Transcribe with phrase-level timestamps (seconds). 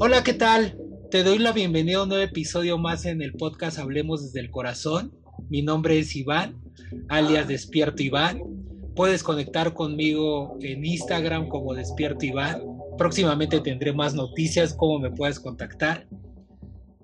[0.00, 0.76] Hola, ¿qué tal?
[1.12, 4.50] Te doy la bienvenida a un nuevo episodio más en el podcast Hablemos desde el
[4.50, 5.14] Corazón.
[5.48, 6.60] Mi nombre es Iván,
[7.08, 8.42] alias Despierto Iván.
[8.96, 12.62] Puedes conectar conmigo en Instagram como Despierto Iván.
[12.96, 16.08] Próximamente tendré más noticias, cómo me puedes contactar.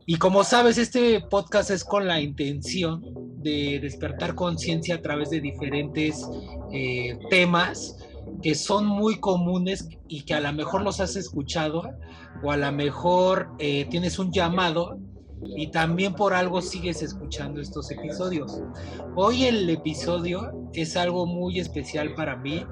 [0.05, 5.41] Y como sabes, este podcast es con la intención de despertar conciencia a través de
[5.41, 6.27] diferentes
[6.73, 7.97] eh, temas
[8.43, 11.83] que son muy comunes y que a lo mejor los has escuchado
[12.43, 14.99] o a lo mejor eh, tienes un llamado
[15.57, 18.63] y también por algo sigues escuchando estos episodios.
[19.15, 22.65] Hoy el episodio es algo muy especial para mí,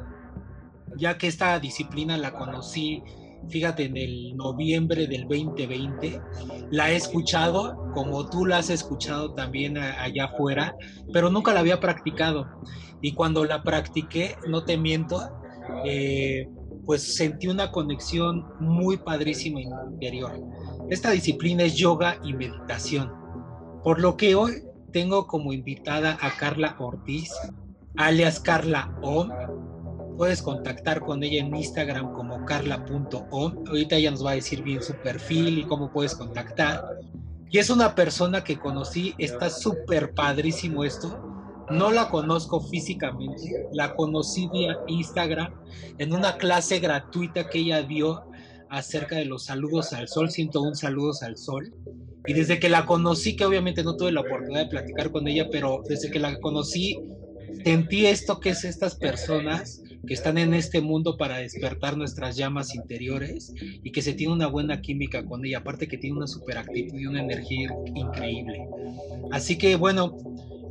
[0.96, 3.02] ya que esta disciplina la conocí,
[3.48, 6.20] fíjate, en el noviembre del 2020.
[6.70, 10.74] La he escuchado, como tú la has escuchado también allá afuera,
[11.12, 12.46] pero nunca la había practicado.
[13.00, 15.20] Y cuando la practiqué, no te miento,
[15.84, 16.48] eh,
[16.84, 20.32] pues sentí una conexión muy padrísima interior.
[20.90, 23.10] Esta disciplina es yoga y meditación,
[23.82, 27.30] por lo que hoy tengo como invitada a Carla Ortiz,
[27.96, 29.30] alias Carla Om.
[30.16, 33.64] Puedes contactar con ella en Instagram como carla.om.
[33.66, 36.84] Ahorita ella nos va a decir bien su perfil y cómo puedes contactar.
[37.50, 41.32] Y es una persona que conocí, está súper padrísimo esto
[41.72, 45.54] no la conozco físicamente, la conocí vía Instagram
[45.98, 48.24] en una clase gratuita que ella dio
[48.68, 51.74] acerca de los saludos al sol, 101 saludos al sol.
[52.26, 55.48] Y desde que la conocí, que obviamente no tuve la oportunidad de platicar con ella,
[55.50, 56.98] pero desde que la conocí,
[57.64, 62.74] sentí esto que es estas personas que están en este mundo para despertar nuestras llamas
[62.74, 66.58] interiores y que se tiene una buena química con ella, aparte que tiene una super
[66.58, 68.66] actitud y una energía increíble.
[69.30, 70.16] Así que bueno,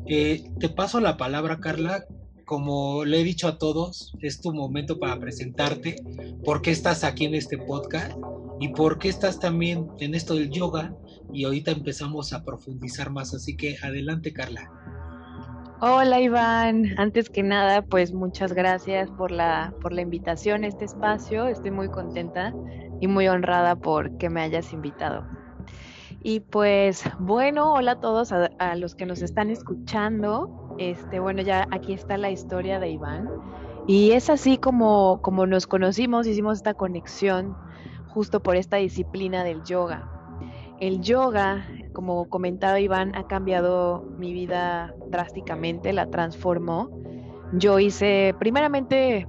[0.07, 2.05] eh, te paso la palabra, Carla.
[2.45, 5.95] Como le he dicho a todos, es tu momento para presentarte,
[6.43, 8.17] por qué estás aquí en este podcast
[8.59, 10.93] y por qué estás también en esto del yoga.
[11.33, 14.69] Y ahorita empezamos a profundizar más, así que adelante, Carla.
[15.83, 20.85] Hola Iván, antes que nada, pues muchas gracias por la, por la invitación a este
[20.85, 21.47] espacio.
[21.47, 22.53] Estoy muy contenta
[22.99, 25.25] y muy honrada por que me hayas invitado.
[26.21, 30.75] Y pues bueno, hola a todos, a, los que nos están escuchando.
[30.77, 33.27] Este, bueno, ya aquí está la historia de Iván.
[33.87, 37.57] Y es así como, como nos conocimos, hicimos esta conexión
[38.07, 40.07] justo por esta disciplina del yoga.
[40.79, 46.89] El yoga, como comentaba Iván, ha cambiado mi vida drásticamente, la transformó.
[47.53, 49.27] Yo hice primeramente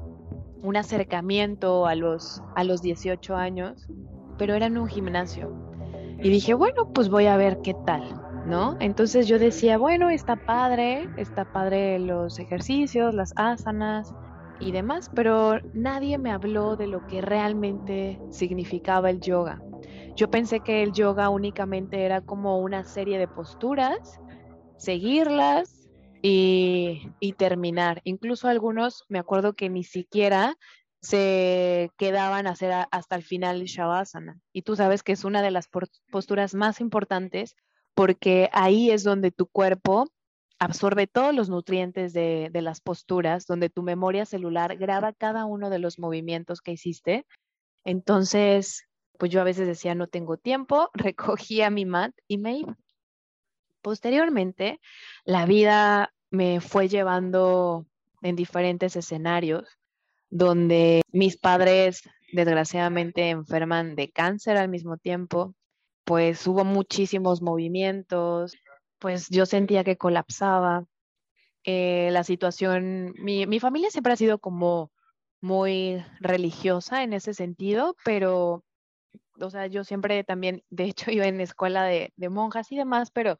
[0.63, 3.89] un acercamiento a los, a los 18 años,
[4.39, 5.53] pero era en un gimnasio.
[6.21, 8.77] Y dije, bueno, pues voy a ver qué tal, ¿no?
[8.79, 14.15] Entonces yo decía, bueno, está padre, está padre los ejercicios, las asanas
[14.61, 19.61] y demás, pero nadie me habló de lo que realmente significaba el yoga.
[20.15, 24.21] Yo pensé que el yoga únicamente era como una serie de posturas,
[24.77, 25.89] seguirlas
[26.21, 28.03] y, terminar.
[28.05, 30.57] Incluso algunos, me acuerdo que ni siquiera
[31.01, 34.39] se quedaban a hacer hasta el final el Shavasana.
[34.53, 35.69] Y tú sabes que es una de las
[36.11, 37.57] posturas más importantes
[37.95, 40.09] porque ahí es donde tu cuerpo
[40.59, 45.71] absorbe todos los nutrientes de, de, las posturas, donde tu memoria celular graba cada uno
[45.71, 47.27] de los movimientos que hiciste.
[47.85, 48.85] Entonces,
[49.19, 52.77] pues yo a veces decía, no tengo tiempo, recogía mi mat y me iba.
[53.81, 54.81] Posteriormente,
[55.25, 57.87] la vida me fue llevando
[58.23, 59.79] en diferentes escenarios
[60.31, 65.55] donde mis padres desgraciadamente enferman de cáncer al mismo tiempo,
[66.05, 68.57] pues hubo muchísimos movimientos,
[68.99, 70.87] pues yo sentía que colapsaba.
[71.65, 74.91] Eh, la situación, mi, mi familia siempre ha sido como
[75.43, 78.65] muy religiosa en ese sentido, pero,
[79.41, 83.39] o sea, yo siempre también, de hecho, iba en escuela de, monjas y demás, pero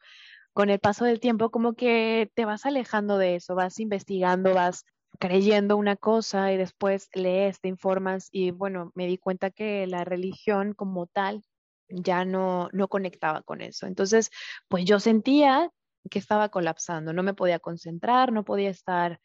[0.53, 4.85] con el paso del tiempo como que te vas alejando de eso, vas investigando, vas
[5.19, 10.03] creyendo una cosa y después lees, te informas y bueno, me di cuenta que la
[10.03, 11.43] religión como tal
[11.89, 13.87] ya no, no conectaba con eso.
[13.87, 14.29] Entonces,
[14.67, 15.71] pues yo sentía
[16.09, 19.19] que estaba colapsando, no me podía concentrar, no podía estar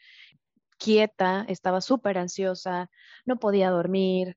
[0.78, 2.90] quieta, estaba súper ansiosa,
[3.26, 4.36] no podía dormir.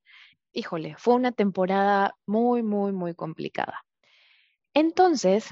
[0.53, 3.85] Híjole, fue una temporada muy, muy, muy complicada.
[4.73, 5.49] Entonces,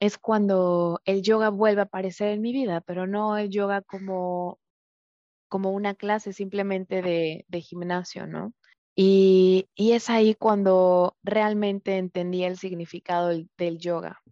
[0.00, 4.60] es cuando el yoga vuelve a aparecer en mi vida, pero no el yoga como
[5.50, 8.54] como una clase simplemente de, gimnasio, ¿no?
[8.96, 14.22] Y, es ahí cuando realmente entendí el significado del, yoga,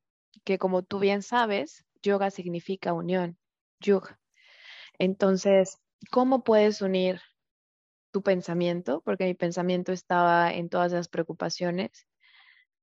[0.45, 3.37] que como tú bien sabes, yoga significa unión,
[3.81, 4.19] yoga.
[4.99, 5.79] Entonces,
[6.11, 7.21] ¿cómo puedes unir
[8.11, 12.07] tu pensamiento, porque mi pensamiento estaba en todas las preocupaciones,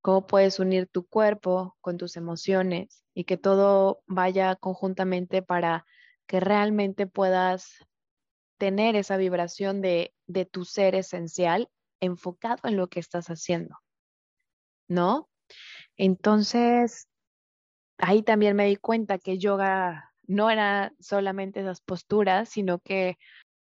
[0.00, 5.84] cómo puedes unir tu cuerpo con tus emociones y que todo vaya conjuntamente para
[6.26, 7.84] que realmente puedas
[8.58, 11.68] tener esa vibración de, de tu ser esencial
[12.00, 13.76] enfocado en lo que estás haciendo,
[14.88, 15.28] ¿no?
[15.96, 17.08] Entonces,
[17.98, 23.18] ahí también me di cuenta que yoga no era solamente esas posturas, sino que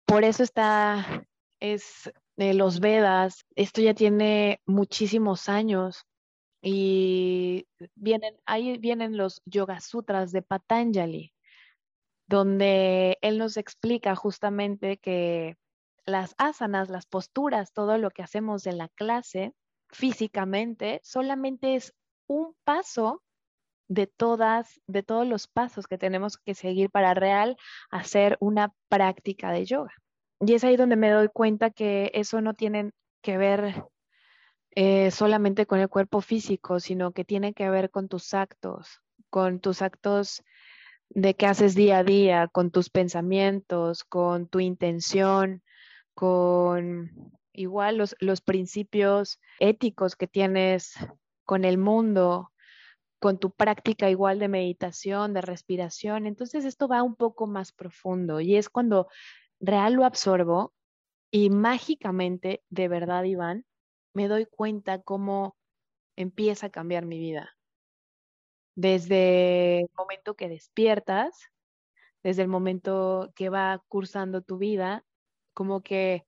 [0.05, 1.27] por eso está,
[1.60, 6.05] es de los Vedas, esto ya tiene muchísimos años
[6.62, 11.32] y vienen, ahí vienen los Yoga Sutras de Patanjali,
[12.26, 15.56] donde él nos explica justamente que
[16.06, 19.54] las asanas, las posturas, todo lo que hacemos en la clase
[19.90, 21.94] físicamente, solamente es
[22.26, 23.22] un paso
[23.88, 27.56] de todas, de todos los pasos que tenemos que seguir para real
[27.90, 29.94] hacer una práctica de yoga.
[30.40, 32.93] Y es ahí donde me doy cuenta que eso no tiene
[33.23, 33.85] que ver
[34.70, 39.61] eh, solamente con el cuerpo físico, sino que tiene que ver con tus actos, con
[39.61, 40.44] tus actos
[41.08, 45.62] de qué haces día a día, con tus pensamientos, con tu intención,
[46.14, 47.11] con
[47.52, 50.94] igual los, los principios éticos que tienes
[51.44, 52.52] con el mundo,
[53.19, 56.26] con tu práctica igual de meditación, de respiración.
[56.26, 59.08] Entonces esto va un poco más profundo y es cuando
[59.60, 60.75] real lo absorbo
[61.31, 63.66] y mágicamente, de verdad, Iván,
[64.14, 65.56] me doy cuenta cómo
[66.16, 67.56] empieza a cambiar mi vida.
[68.75, 71.50] Desde el momento que despiertas,
[72.22, 75.05] desde el momento que va cursando tu vida,
[75.55, 76.26] como que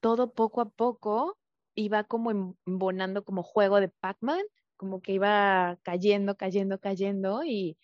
[0.00, 1.38] todo poco a poco
[1.74, 4.42] iba como embonando como juego de Pac-Man
[4.80, 7.76] como que iba cayendo, cayendo, cayendo y,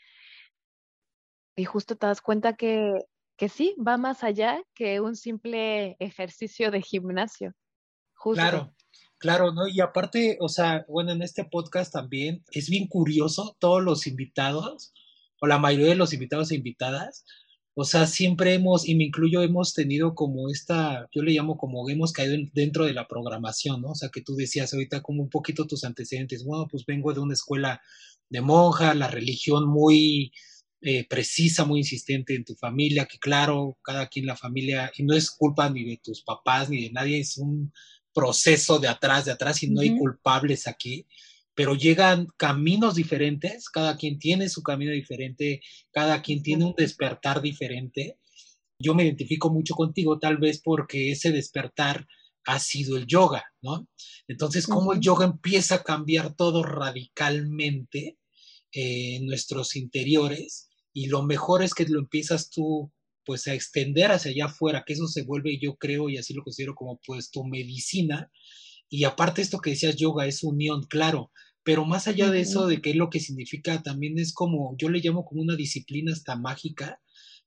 [1.55, 3.05] y justo te das cuenta que,
[3.37, 7.55] que sí, va más allá que un simple ejercicio de gimnasio.
[8.35, 8.75] Claro,
[9.19, 9.69] claro, ¿no?
[9.69, 14.93] Y aparte, o sea, bueno, en este podcast también es bien curioso, todos los invitados,
[15.41, 17.25] o la mayoría de los invitados e invitadas,
[17.75, 21.87] o sea, siempre hemos, y me incluyo, hemos tenido como esta, yo le llamo como
[21.91, 23.91] hemos caído dentro de la programación, ¿no?
[23.91, 27.21] O sea, que tú decías ahorita como un poquito tus antecedentes, bueno, pues vengo de
[27.21, 27.83] una escuela
[28.31, 30.33] de monja, la religión muy
[30.81, 35.15] eh, precisa, muy insistente en tu familia, que claro, cada quien la familia, y no
[35.15, 37.73] es culpa ni de tus papás ni de nadie, es un
[38.13, 41.07] proceso de atrás, de atrás, y no hay culpables aquí
[41.57, 47.41] pero llegan caminos diferentes, cada quien tiene su camino diferente, cada quien tiene un despertar
[47.41, 48.19] diferente.
[48.79, 52.07] Yo me identifico mucho contigo tal vez porque ese despertar
[52.45, 53.89] ha sido el yoga, ¿no?
[54.29, 58.19] Entonces, cómo el yoga empieza a cambiar todo radicalmente
[58.79, 62.93] en nuestros interiores y lo mejor es que lo empiezas tú
[63.25, 66.45] pues a extender hacia allá afuera, que eso se vuelve, yo creo, y así lo
[66.45, 68.31] considero como pues tu medicina.
[68.89, 71.33] Y aparte esto que decías yoga es unión, claro,
[71.65, 74.89] pero más allá de eso, de qué es lo que significa, también es como, yo
[74.91, 77.01] le llamo como una disciplina hasta mágica,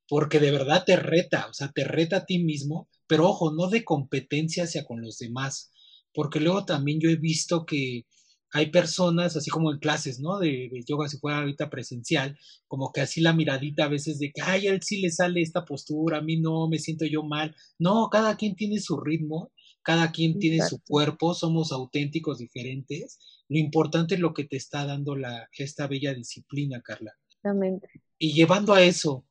[0.08, 3.70] porque de verdad te reta, o sea, te reta a ti mismo, pero ojo, no
[3.70, 5.72] de competencia hacia con los demás,
[6.14, 8.06] porque luego también yo he visto que
[8.52, 10.40] hay personas, así como en clases, ¿no?
[10.40, 12.38] De, yoga, si fuera ahorita presencial,
[12.68, 15.42] como que así la miradita a veces de que, ay, a él sí le sale
[15.42, 17.56] esta postura, a mí no, me siento yo mal.
[17.78, 19.52] No, cada quien tiene su ritmo,
[19.84, 24.86] cada quien tiene su cuerpo, somos auténticos, diferentes, lo importante es lo que te está
[24.86, 27.14] dando la, esta bella disciplina, Carla.
[27.28, 27.88] Exactamente.
[28.18, 29.26] Y llevando a eso,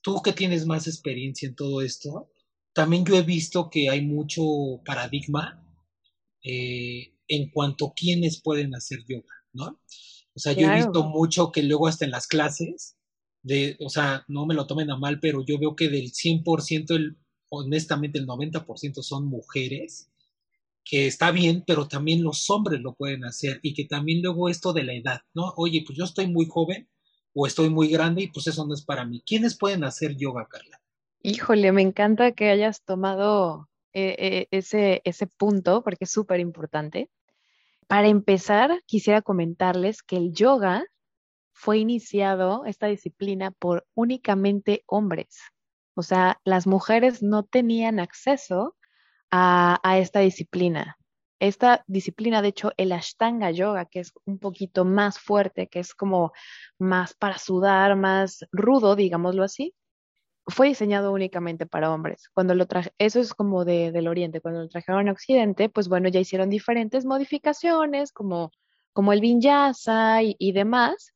[0.00, 2.30] tú que tienes más experiencia en todo esto,
[2.72, 4.42] también yo he visto que hay mucho
[4.84, 5.66] paradigma
[6.42, 9.80] eh, en cuanto a quiénes pueden hacer yoga, ¿no?
[10.34, 12.96] O sea, yo he visto mucho que luego hasta en las clases,
[13.42, 16.94] de, o sea, no me lo tomen a mal, pero yo veo que del 100%,
[16.94, 17.16] el,
[17.48, 20.10] honestamente el 90% son mujeres
[20.84, 24.72] que está bien, pero también los hombres lo pueden hacer y que también luego esto
[24.72, 25.52] de la edad, ¿no?
[25.56, 26.88] Oye, pues yo estoy muy joven
[27.34, 29.22] o estoy muy grande y pues eso no es para mí.
[29.26, 30.80] ¿Quiénes pueden hacer yoga, Carla?
[31.22, 37.08] Híjole, me encanta que hayas tomado eh, eh, ese, ese punto porque es súper importante.
[37.86, 40.84] Para empezar, quisiera comentarles que el yoga
[41.52, 45.40] fue iniciado, esta disciplina, por únicamente hombres.
[45.94, 48.76] O sea, las mujeres no tenían acceso
[49.30, 50.98] a, esta disciplina.
[51.40, 55.94] Esta disciplina, de hecho, el Ashtanga Yoga, que es un poquito más fuerte, que es
[55.94, 56.32] como
[56.78, 59.74] más para sudar, más rudo, digámoslo así,
[60.46, 62.28] fue diseñado únicamente para hombres.
[62.32, 65.88] Cuando lo traje, eso es como de, del Oriente, cuando lo trajeron a Occidente, pues
[65.88, 68.52] bueno, ya hicieron diferentes modificaciones, como,
[68.92, 71.12] como el Vinyasa y, y demás,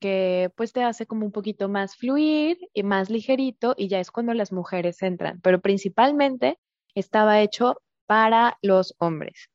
[0.00, 4.10] que pues te hace como un poquito más fluir y más ligerito, y ya es
[4.10, 5.40] cuando las mujeres entran.
[5.40, 6.58] Pero principalmente
[6.94, 9.48] estaba hecho para los hombres.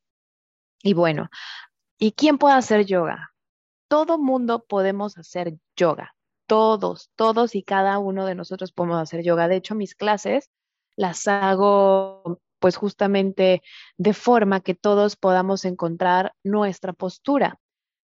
[0.81, 1.29] Y bueno,
[1.97, 3.31] ¿y quién puede hacer yoga?
[3.89, 6.15] Todo mundo podemos hacer yoga.
[6.49, 9.47] Todos, todos y cada uno de nosotros podemos hacer yoga.
[9.47, 10.49] De hecho, mis clases
[10.95, 13.61] las hago pues justamente
[13.97, 17.59] de forma que todos podamos encontrar nuestra postura.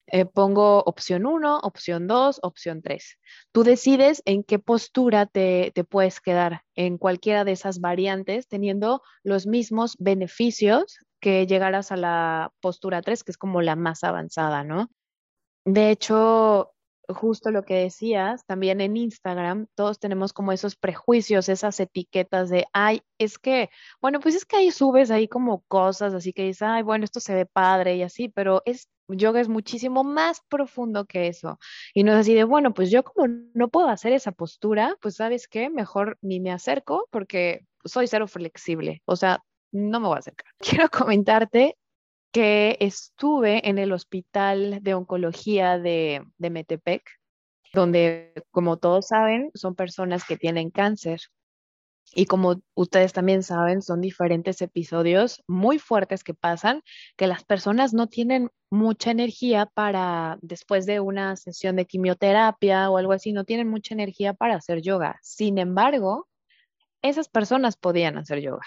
[0.08, 3.18] Eh, pongo opción 1, opción 2, opción 3.
[3.52, 9.02] Tú decides en qué postura te, te, puedes quedar en cualquiera de esas variantes, teniendo
[9.24, 14.64] los mismos beneficios que llegaras a la postura 3, que es como la más avanzada,
[14.64, 14.92] ¿no?
[15.66, 16.75] De hecho,
[17.10, 22.66] justo lo que decías, también en Instagram, todos tenemos como esos prejuicios, esas etiquetas de,
[22.74, 23.70] ay, es que,
[24.02, 27.20] bueno, pues es que ahí subes ahí como cosas, así que dices, ay, bueno, esto
[27.20, 31.60] se ve padre y así, pero es, yoga es muchísimo más profundo que eso.
[31.94, 35.16] Y no es así de, bueno, pues yo como no puedo hacer esa postura, pues
[35.16, 40.16] sabes qué, mejor ni me acerco porque soy cero flexible, o sea, no me voy
[40.16, 40.48] a acercar.
[40.60, 41.78] Quiero comentarte
[42.36, 47.10] que estuve en el Hospital de Oncología de, Metepec,
[47.72, 51.22] donde, como todos saben, son personas que tienen cáncer.
[52.14, 56.82] Y como ustedes también saben, son diferentes episodios muy fuertes que pasan,
[57.16, 62.98] que las personas no tienen mucha energía para, después de una sesión de quimioterapia o
[62.98, 65.18] algo así, no tienen mucha energía para hacer yoga.
[65.22, 66.28] Sin embargo,
[67.02, 68.66] esas personas podían hacer yoga.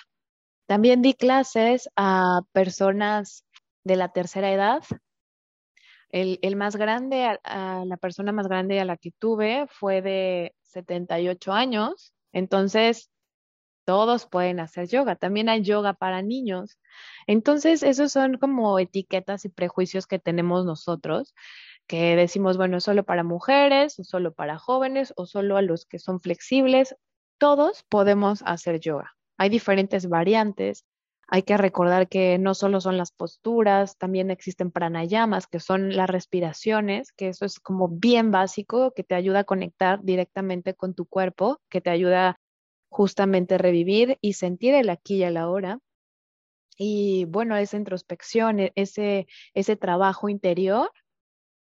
[0.69, 3.45] También di clases a personas
[3.89, 4.85] de la tercera edad.
[6.11, 12.15] El, más grande, la persona más grande a la que tuve fue de 78 años.
[12.33, 13.11] Entonces,
[13.85, 15.17] todos pueden hacer yoga.
[15.17, 16.79] También hay yoga para niños.
[17.27, 21.35] Entonces, esos son como etiquetas y prejuicios que tenemos nosotros,
[21.87, 26.21] que decimos, bueno, solo para mujeres, solo para jóvenes, o solo a los que son
[26.21, 26.97] flexibles.
[27.39, 29.15] Todos podemos hacer yoga.
[29.39, 30.85] Hay diferentes variantes.
[31.31, 36.09] Hay que recordar que no solo son las posturas, también existen pranayamas, que son las
[36.09, 41.05] respiraciones, que eso es como bien básico, que te ayuda a conectar directamente con tu
[41.05, 42.41] cuerpo, que te ayuda
[42.89, 45.81] justamente a revivir y sentir el aquí y el ahora.
[46.79, 50.91] Y bueno, esa introspección, e-, ese, ese trabajo interior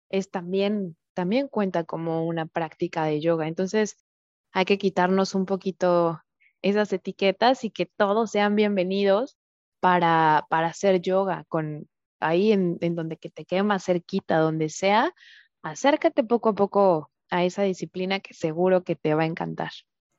[0.10, 3.50] es también, también cuenta como una práctica de yoga.
[3.50, 3.98] Entonces,
[4.54, 6.22] hay que quitarnos un poquito
[6.62, 9.38] esas etiquetas y que todos sean bienvenidos
[9.80, 11.88] para, para hacer yoga, con
[12.20, 15.14] ahí en, en donde que te quede más cerquita, donde sea,
[15.62, 19.72] acércate poco a poco a esa disciplina que seguro que te va a encantar.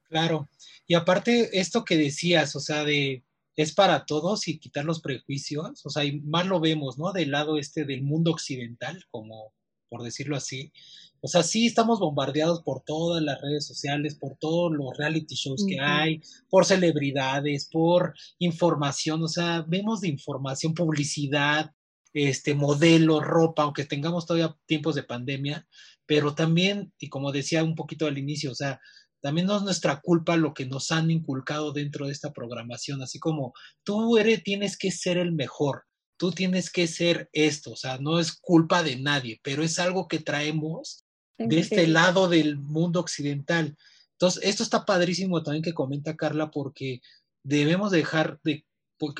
[0.04, 0.48] Claro,
[0.86, 3.24] y aparte esto que decías, o sea, de
[3.56, 7.12] es para todos y quitar los prejuicios, o sea, y más lo vemos, ¿no?
[7.12, 9.52] Del lado este del mundo occidental, como
[9.88, 10.72] por decirlo así,
[11.20, 15.64] o sea, sí estamos bombardeados por todas las redes sociales, por todos los reality shows
[15.68, 21.72] que hay, por celebridades, por información, o sea, vemos de información, publicidad,
[22.12, 25.66] este modelo, ropa, aunque tengamos todavía tiempos de pandemia,
[26.06, 28.80] pero también, y como decía un poquito al inicio, o sea,
[29.20, 33.18] también no es nuestra culpa lo que nos han inculcado dentro de esta programación, así
[33.18, 35.84] como tú eres, tienes que ser el mejor,
[36.16, 40.08] tú tienes que ser esto, o sea, no es culpa de nadie, pero es algo
[40.08, 41.04] que traemos
[41.38, 43.76] de este lado del mundo occidental.
[44.12, 47.00] Entonces, esto está padrísimo también que comenta Carla porque
[47.44, 48.66] debemos dejar de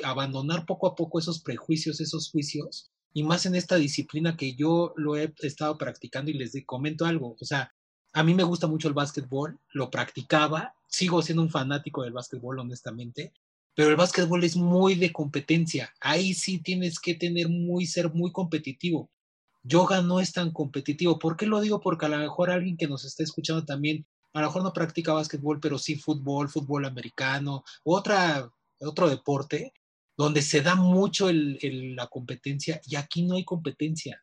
[0.05, 4.93] abandonar poco a poco esos prejuicios, esos juicios, y más en esta disciplina que yo
[4.97, 7.73] lo he estado practicando y les comento algo, o sea,
[8.13, 12.59] a mí me gusta mucho el básquetbol, lo practicaba, sigo siendo un fanático del básquetbol,
[12.59, 13.33] honestamente,
[13.75, 18.33] pero el básquetbol es muy de competencia, ahí sí tienes que tener muy, ser muy
[18.33, 19.11] competitivo
[19.69, 21.19] yoga no es tan competitivo.
[21.19, 21.81] ¿Por qué lo digo?
[21.81, 25.13] Porque a lo mejor alguien que nos está escuchando también, a lo mejor no practica
[25.13, 29.73] básquetbol, pero sí fútbol, fútbol americano, otra, otro deporte,
[30.17, 34.23] donde se da mucho la competencia y aquí no hay competencia.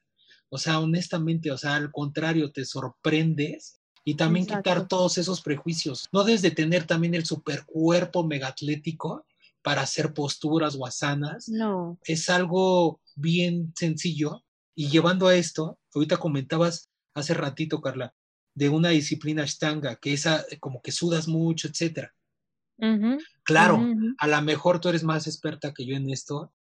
[0.49, 6.07] O sea, honestamente, o sea, al contrario, te sorprendes y también quitar todos esos prejuicios.
[6.11, 9.25] No desde tener también el supercuerpo megatlético
[9.63, 11.49] para hacer posturas o asanas.
[11.49, 11.97] No.
[12.03, 14.44] Es algo bien sencillo
[14.75, 18.13] y llevando a esto, ahorita comentabas hace ratito, Carla,
[18.53, 22.13] de una disciplina Ashtanga, que esa como que sudas mucho, etcétera.
[23.43, 23.81] Claro,
[24.17, 26.53] a lo mejor tú eres más experta que yo en esto.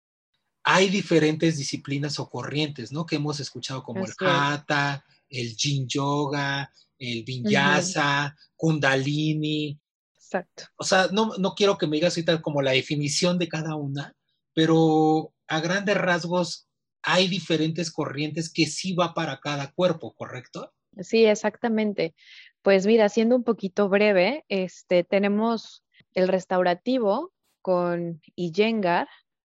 [0.62, 3.04] Hay diferentes disciplinas o corrientes, ¿no?
[3.04, 9.78] Que hemos escuchado como el Hatha, el Jin Yoga, el Vinyasa, Kundalini.
[10.14, 10.64] Exacto.
[10.76, 14.14] O sea, no, no quiero que me digas ahorita como la definición de cada una,
[14.54, 16.68] pero a grandes rasgos,
[17.04, 20.73] hay diferentes corrientes que sí va para cada cuerpo, ¿correcto?
[21.00, 22.14] Sí, exactamente.
[22.62, 25.84] Pues mira, siendo un poquito breve, este, tenemos
[26.14, 27.32] el restaurativo,
[27.64, 29.08] con Iyengar.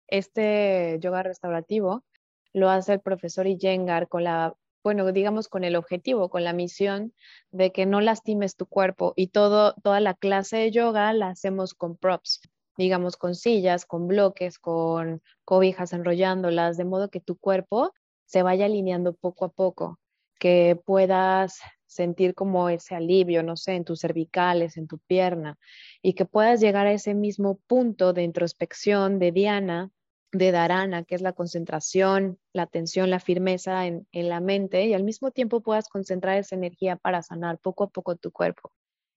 [0.07, 2.05] Este yoga restaurativo
[2.53, 4.55] lo hace el profesor Iyengar con la,
[4.85, 7.15] bueno, digamos con el objetivo, con la misión
[7.53, 11.73] de que no lastimes tu cuerpo y todo, toda la clase de yoga la hacemos
[11.73, 12.43] con props,
[12.77, 17.93] digamos con sillas, con bloques, con cobijas enrollándolas, de modo que tu cuerpo
[18.25, 19.99] se vaya alineando poco a poco,
[20.39, 25.59] que puedas sentir como ese alivio, no sé, en tus cervicales, en tu pierna,
[26.01, 29.91] y que puedas llegar a ese mismo punto de introspección de Diana,
[30.33, 35.05] de Dharana, que es la concentración, la atención, la firmeza en la mente, y al
[35.05, 38.73] mismo tiempo puedas concentrar esa energía para sanar poco a poco tu cuerpo.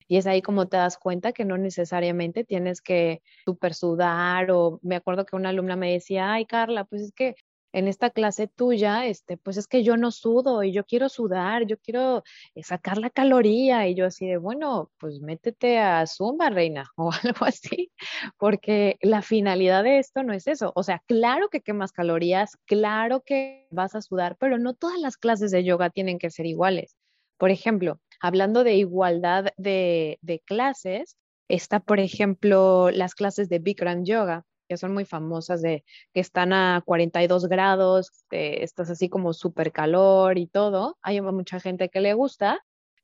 [0.07, 4.79] Y es ahí como te das cuenta que no necesariamente tienes que super sudar o
[4.83, 7.35] me acuerdo que una alumna me decía, ay Carla, pues es que
[7.75, 11.65] en esta clase tuya, este, pues es que yo no sudo y yo quiero sudar,
[11.65, 12.23] yo quiero
[12.55, 17.11] eh, sacar la caloría y yo así de, bueno, pues métete a Zumba, reina, o
[17.11, 17.91] algo así,
[18.37, 20.71] porque la finalidad de esto no es eso.
[20.73, 25.17] O sea, claro que quemas calorías, claro que vas a sudar, pero no todas las
[25.17, 26.95] clases de yoga tienen que ser iguales.
[27.37, 31.17] Por ejemplo, hablando de igualdad de, de clases,
[31.47, 36.53] está, por ejemplo, las clases de Bikram Yoga que son muy famosas de que están
[36.53, 40.97] a 42 grados, estás así como súper calor y todo.
[41.01, 42.59] Hay mucha gente que le gusta,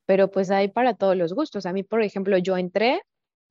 [0.06, 1.65] pero pues hay para todos los gustos.
[1.65, 3.01] A mí, por ejemplo, yo entré,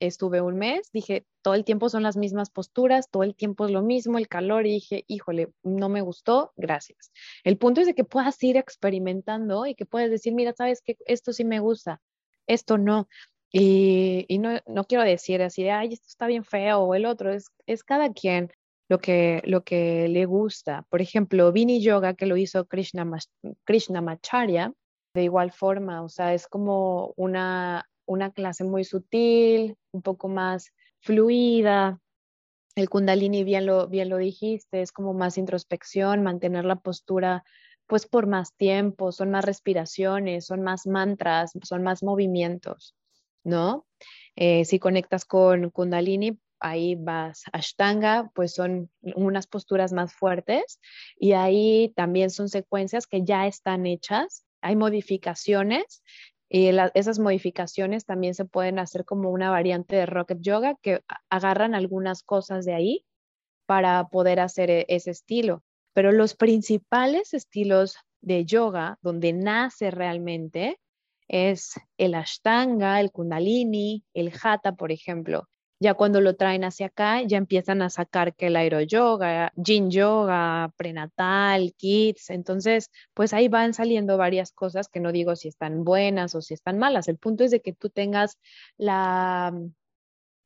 [0.00, 3.70] estuve un mes, dije, todo el tiempo son las mismas posturas, todo el tiempo es
[3.70, 7.12] lo mismo, el calor, y dije, híjole, no me gustó, gracias.
[7.44, 10.96] El punto es de que puedas ir experimentando y que puedas decir, mira, sabes que
[11.06, 12.00] esto sí me gusta,
[12.46, 13.08] esto no.
[13.52, 17.46] Y, no, quiero decir así de, ay, esto está bien feo o el otro, es,
[17.66, 18.52] es cada quien
[18.88, 20.86] lo que, lo que le gusta.
[20.88, 23.04] Por ejemplo, Vini Yoga, que lo hizo Krishna,
[24.00, 24.72] Macharya,
[25.14, 30.72] de igual forma, o sea, es como una, una clase muy sutil, un poco más
[31.00, 32.00] fluida.
[32.74, 37.44] El Kundalini, bien lo, bien lo dijiste, es como más introspección, mantener la postura
[37.86, 42.94] pues por más tiempo, son más respiraciones, son más mantras, son más movimientos.
[43.44, 43.86] ¿no?
[44.36, 50.78] Eh, si conectas con Kundalini, ahí vas Ashtanga, pues son unas posturas más fuertes
[51.16, 56.02] y ahí también son secuencias que ya están hechas, hay modificaciones
[56.52, 61.76] y esas modificaciones también se pueden hacer como una variante de Rocket Yoga que agarran
[61.76, 63.04] algunas cosas de ahí
[63.66, 65.62] para poder hacer e, ese estilo.
[65.92, 70.80] Pero los principales estilos de yoga, donde nace realmente,
[71.28, 75.48] es el Ashtanga, el Kundalini, el Hatha, por ejemplo.
[75.82, 80.72] Ya cuando lo traen hacia acá, ya empiezan a sacar que el aeroyoga, Yin Yoga,
[80.76, 82.28] prenatal, kids.
[82.28, 86.52] Entonces, pues ahí van saliendo varias cosas que no digo si están buenas o si
[86.52, 87.08] están malas.
[87.08, 88.38] El punto es de que tú tengas
[88.76, 89.54] la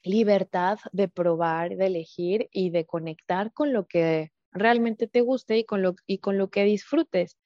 [0.04, 5.64] libertad de probar, de elegir y de conectar con lo que realmente te guste y
[5.64, 7.36] con lo, y con lo que disfrutes.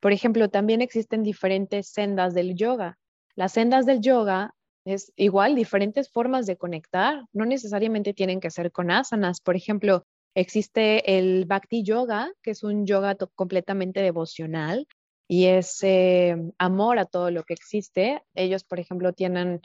[0.00, 2.98] Por ejemplo, también existen diferentes sendas del yoga.
[3.36, 4.54] Las sendas del yoga
[4.94, 9.40] es igual, diferentes formas de conectar, no necesariamente tienen que ser con asanas.
[9.40, 14.86] Por ejemplo, existe el Bhakti Yoga, que es un yoga completamente devocional
[15.28, 18.22] y es eh, amor a todo lo que existe.
[18.34, 19.60] Ellos, por ejemplo, tienen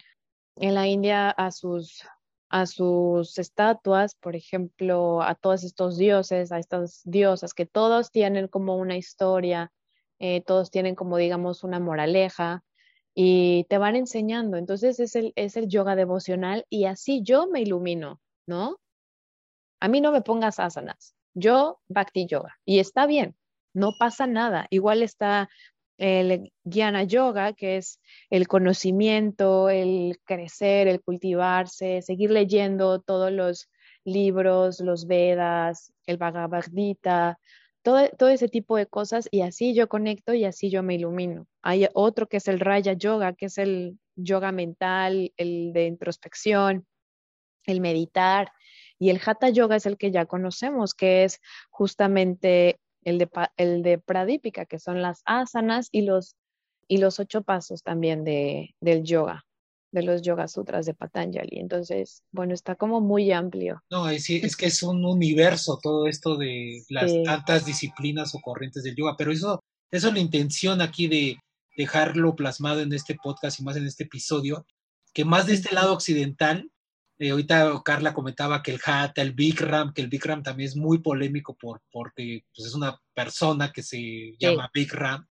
[0.58, 2.04] en la India a sus
[2.50, 8.48] a sus estatuas, por ejemplo, a todos estos dioses, a estas diosas, que todos tienen
[8.48, 9.72] como una historia,
[10.20, 12.64] eh, todos tienen como digamos una moraleja
[13.16, 14.58] y te van enseñando.
[14.58, 18.78] Entonces es el, es el yoga devocional y así yo me ilumino, ¿no?
[19.80, 23.36] A mí no me pongas asanas, yo bhakti yoga y está bien,
[23.74, 24.68] no pasa nada.
[24.70, 25.50] Igual está
[25.98, 28.00] el Jnana Yoga, que es
[28.30, 33.70] el conocimiento, el crecer, el cultivarse, seguir leyendo todos los
[34.04, 37.40] libros, los Vedas, el Bhagavad Gita,
[37.84, 41.48] todo, ese tipo de cosas y así yo conecto y así yo me ilumino.
[41.62, 46.88] Hay otro que es el Raya Yoga, que es el yoga mental, el de introspección,
[47.66, 48.52] el meditar.
[49.00, 53.84] Y el Hatha Yoga es el que ya conocemos, que es justamente el de, el
[53.84, 56.36] de Pradipika, que son las asanas y los,
[56.88, 59.46] y los ocho pasos también de, del yoga
[59.94, 61.60] de los Yoga Sutras de Patanjali.
[61.60, 63.84] Entonces, bueno, está como muy amplio.
[63.92, 68.84] No, es, es que es un universo todo esto de las tantas disciplinas o corrientes
[68.84, 71.38] del yoga, pero eso, eso es la intención aquí de
[71.78, 74.66] dejarlo plasmado en este podcast y más en este episodio,
[75.14, 76.72] que más de este lado occidental,
[77.20, 81.00] eh, ahorita Carla comentaba que el Hatha, el Bikram, que el Bikram también es muy
[81.00, 85.28] polémico por, porque pues, es una persona que se llama Bikram.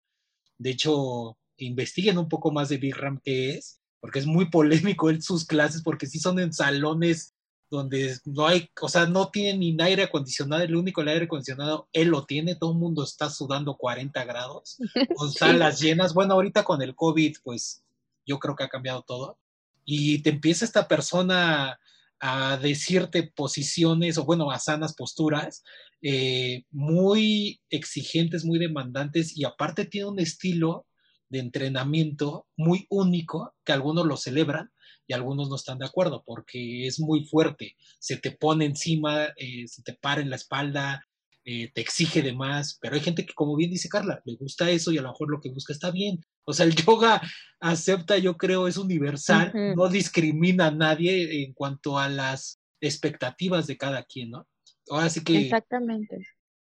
[0.56, 5.22] De hecho, investiguen un poco más de Bikram qué es porque es muy polémico en
[5.22, 7.34] sus clases, porque sí son en salones
[7.70, 11.88] donde no hay, o sea, no tiene ni aire acondicionado, el único el aire acondicionado,
[11.92, 14.78] él lo tiene, todo el mundo está sudando 40 grados,
[15.16, 16.14] con salas llenas.
[16.14, 17.84] Bueno, ahorita con el COVID, pues
[18.26, 19.38] yo creo que ha cambiado todo.
[19.84, 21.78] Y te empieza esta persona
[22.18, 25.62] a decirte posiciones, o bueno, a sanas posturas,
[26.02, 30.86] eh, muy exigentes, muy demandantes, y aparte tiene un estilo
[31.32, 34.70] de entrenamiento muy único que algunos lo celebran
[35.06, 39.66] y algunos no están de acuerdo porque es muy fuerte, se te pone encima, eh,
[39.66, 41.08] se te para en la espalda,
[41.44, 44.70] eh, te exige de más, pero hay gente que, como bien dice Carla, le gusta
[44.70, 46.20] eso y a lo mejor lo que busca está bien.
[46.44, 47.22] O sea, el yoga
[47.60, 53.78] acepta, yo creo, es universal, no discrimina a nadie en cuanto a las expectativas de
[53.78, 54.46] cada quien, ¿no?
[54.90, 55.38] Ahora sí que...
[55.38, 56.18] Exactamente.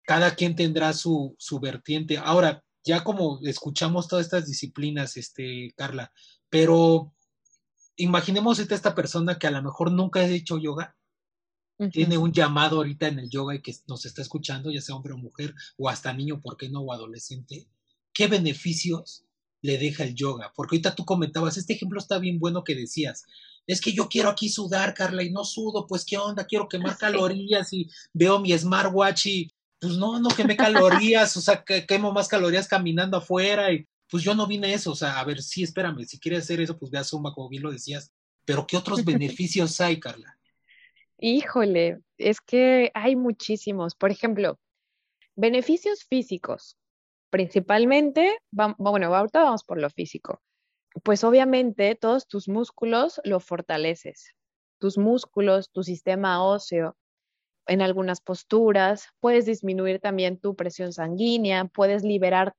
[0.03, 2.17] Cada quien tendrá su, su vertiente.
[2.17, 6.11] Ahora, ya como escuchamos todas estas disciplinas, este, Carla,
[6.49, 7.13] pero
[7.95, 10.95] imaginemos esta, esta persona que a lo mejor nunca ha hecho yoga,
[11.91, 15.13] tiene un llamado ahorita en el yoga y que nos está escuchando, ya sea hombre
[15.13, 16.81] o mujer, o hasta niño, ¿por qué no?
[16.81, 17.67] O adolescente.
[18.13, 19.25] ¿Qué beneficios
[19.63, 20.53] le deja el yoga?
[20.55, 23.25] Porque ahorita tú comentabas, este ejemplo está bien bueno que decías,
[23.65, 26.97] es que yo quiero aquí sudar, Carla, y no sudo, pues qué onda, quiero quemar
[26.99, 32.13] calorías y veo mi smartwatch y pues no, no quemé calorías, o sea, que quemo
[32.13, 35.41] más calorías caminando afuera y pues yo no vine a eso, o sea, a ver,
[35.41, 38.13] sí, espérame, si quieres hacer eso, pues ve a Zumba, como bien lo decías,
[38.45, 40.37] pero ¿qué otros beneficios hay, Carla?
[41.17, 43.95] Híjole, es que hay muchísimos.
[43.95, 44.59] Por ejemplo,
[45.35, 46.77] beneficios físicos.
[47.29, 50.41] Principalmente, bueno, ahorita vamos por lo físico.
[51.03, 54.35] Pues obviamente todos tus músculos lo fortaleces.
[54.79, 56.97] Tus músculos, tu sistema óseo,
[57.67, 62.53] en algunas posturas, puedes disminuir también tu presión sanguínea, puedes liberar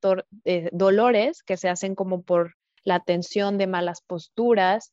[0.45, 4.93] eh, dolores que se hacen como por la tensión de malas posturas,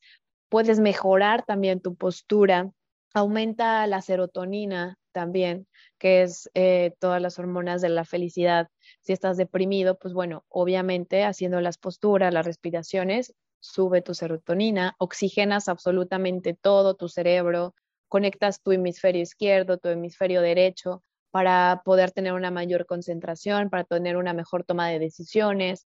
[0.49, 2.71] puedes mejorar también tu postura,
[3.13, 5.67] aumenta la serotonina también,
[5.97, 8.69] que es eh, todas las hormonas de la felicidad.
[9.01, 15.67] Si estás deprimido, pues bueno, obviamente haciendo las posturas, las respiraciones, sube tu serotonina, oxigenas
[15.67, 17.73] absolutamente todo tu cerebro,
[18.09, 24.17] conectas tu hemisferio izquierdo, tu hemisferio derecho para poder tener una mayor concentración, para tener
[24.17, 25.87] una mejor toma de decisiones.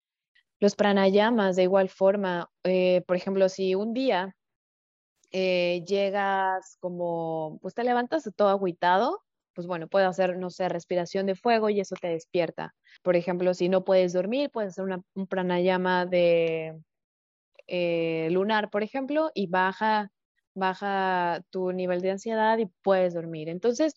[0.58, 4.34] Los pranayamas, de igual forma, eh, por ejemplo, si un día
[5.32, 9.22] eh, llegas como, pues te levantas todo agüitado,
[9.54, 12.74] pues bueno, puedes hacer, no sé, respiración de fuego y eso te despierta.
[13.02, 16.78] Por ejemplo, si no puedes dormir, puedes hacer un pranayama de
[17.66, 20.10] eh, lunar, por ejemplo, y baja
[20.56, 23.48] baja tu nivel de ansiedad y puedes dormir.
[23.48, 23.94] Entonces,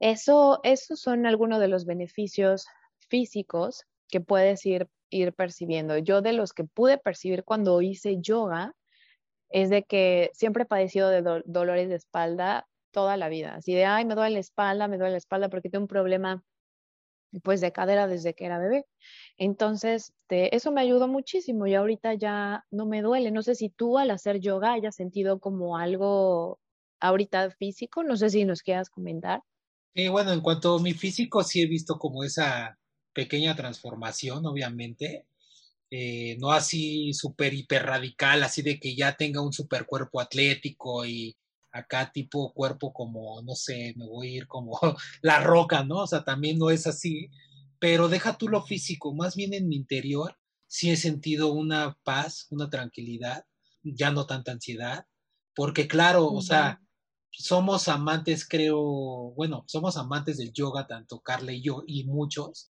[0.00, 2.66] eso, esos son algunos de los beneficios
[3.08, 5.98] físicos que puedes ir, ir percibiendo.
[5.98, 8.74] Yo de los que pude percibir cuando hice yoga
[9.50, 13.54] es de que siempre he padecido de dolores de espalda toda la vida.
[13.56, 16.42] Así de, ay, me duele la espalda, me duele la espalda porque tengo un problema
[17.42, 18.86] pues de cadera desde que era bebé.
[19.36, 23.30] Entonces, eso me ayudó muchísimo y ahorita ya no me duele.
[23.30, 26.60] No sé si tú al hacer yoga hayas sentido como algo
[27.00, 29.42] ahorita físico, no sé si nos quieras comentar.
[29.94, 32.78] Eh, bueno, en cuanto a mi físico, sí he visto como esa
[33.12, 35.26] pequeña transformación, obviamente.
[35.90, 41.06] Eh, no así súper hiper radical, así de que ya tenga un super cuerpo atlético
[41.06, 41.36] y
[41.78, 44.78] acá tipo cuerpo como, no sé, me voy a ir como
[45.22, 45.98] la roca, ¿no?
[45.98, 47.30] O sea, también no es así,
[47.78, 50.36] pero deja tú lo físico, más bien en mi interior
[50.66, 53.44] sí he sentido una paz, una tranquilidad,
[53.82, 55.06] ya no tanta ansiedad,
[55.54, 56.80] porque claro, o sea,
[57.30, 58.80] somos amantes, creo,
[59.34, 62.70] bueno, somos amantes del yoga, tanto Carla y yo, y muchos,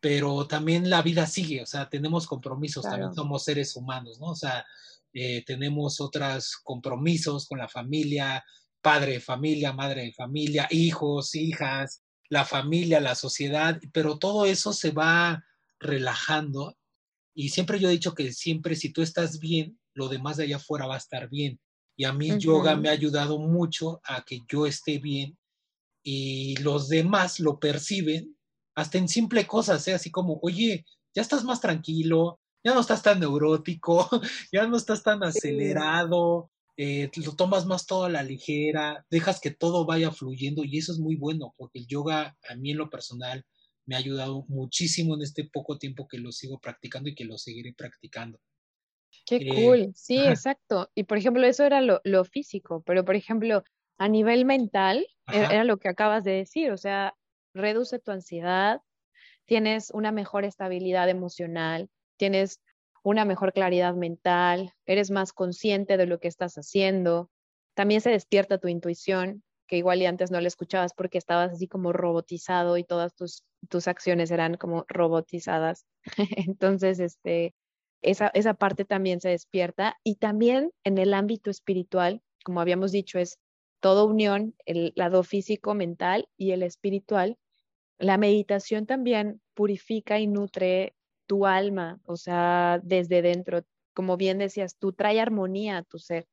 [0.00, 4.28] pero también la vida sigue, o sea, tenemos compromisos, también somos seres humanos, ¿no?
[4.28, 4.64] O sea,
[5.14, 8.44] eh, tenemos otros compromisos con la familia,
[8.82, 14.72] padre de familia, madre de familia, hijos, hijas, la familia, la sociedad, pero todo eso
[14.72, 15.44] se va
[15.78, 16.76] relajando
[17.34, 20.56] y siempre yo he dicho que siempre si tú estás bien, lo demás de allá
[20.56, 21.60] afuera va a estar bien.
[21.96, 25.38] Y a mí yoga me ha ayudado mucho a que yo esté bien
[26.02, 28.36] y los demás lo perciben
[28.74, 29.94] hasta en simple cosas, ¿eh?
[29.94, 34.08] así como, oye, ya estás más tranquilo, ya no estás tan neurótico,
[34.52, 39.50] ya no estás tan acelerado, eh, lo tomas más todo a la ligera, dejas que
[39.50, 42.90] todo vaya fluyendo y eso es muy bueno porque el yoga a mí en lo
[42.90, 43.44] personal
[43.86, 47.36] me ha ayudado muchísimo en este poco tiempo que lo sigo practicando y que lo
[47.38, 48.40] seguiré practicando.
[49.26, 50.90] Qué eh, cool, sí, exacto.
[50.94, 53.62] Y por ejemplo, eso era lo, físico, pero por ejemplo,
[53.98, 57.14] a nivel mental, e, era lo que acabas de decir, o sea,
[57.54, 58.80] reduce tu ansiedad,
[59.44, 62.60] tienes una mejor estabilidad emocional, tienes
[63.02, 67.30] una mejor claridad mental, eres más consciente de lo que estás haciendo,
[67.74, 71.92] también se despierta tu intuición, que igual antes no le escuchabas porque estabas así como
[71.92, 75.86] robotizado y todas tus, tus acciones eran como robotizadas.
[76.48, 77.54] Entonces, este,
[78.02, 83.18] esa, esa parte también se despierta y también en el ámbito espiritual, como habíamos dicho,
[83.18, 83.38] es
[83.80, 87.36] toda unión, el lado físico, mental y el espiritual.
[87.98, 90.94] La meditación también purifica y nutre
[91.26, 93.62] tu alma, o sea, desde dentro,
[93.94, 96.26] como bien decías, tú trae armonía a tu ser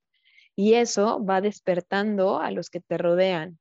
[0.56, 3.60] y eso va despertando a los que te rodean.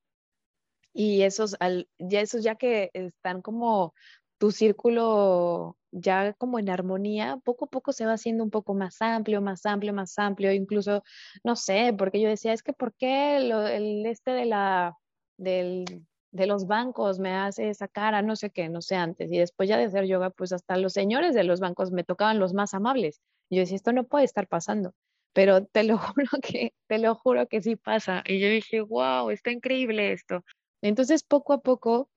[0.92, 3.94] Y esos, al, ya esos ya que están como
[4.38, 9.00] tu círculo ya como en armonía, poco a poco se va haciendo un poco más
[9.02, 11.02] amplio, más amplio, más amplio, incluso,
[11.44, 14.96] no sé, porque yo decía, es que ¿por qué el este de la,
[15.36, 15.84] del,
[16.32, 19.68] de los bancos me hace esa cara, no sé qué, no sé antes, y después
[19.68, 22.74] ya de hacer yoga, pues hasta los señores de los bancos me tocaban los más
[22.74, 23.20] amables.
[23.50, 24.94] Yo decía, esto no puede estar pasando,
[25.32, 28.22] pero te lo juro que, te lo juro que sí pasa.
[28.26, 30.44] Y yo dije, wow, está increíble esto.
[30.82, 32.08] Entonces, poco a poco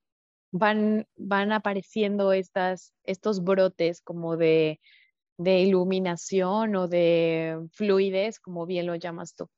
[0.52, 4.80] van, van apareciendo estas, estos brotes como de,
[5.38, 9.48] de iluminación o de fluidez, como bien lo llamas tú.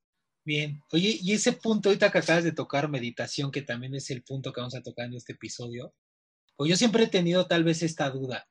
[0.46, 4.22] Bien, oye, y ese punto ahorita que acabas de tocar, meditación, que también es el
[4.22, 5.92] punto que vamos a tocar en este episodio,
[6.54, 8.48] pues yo siempre he tenido tal vez esta duda.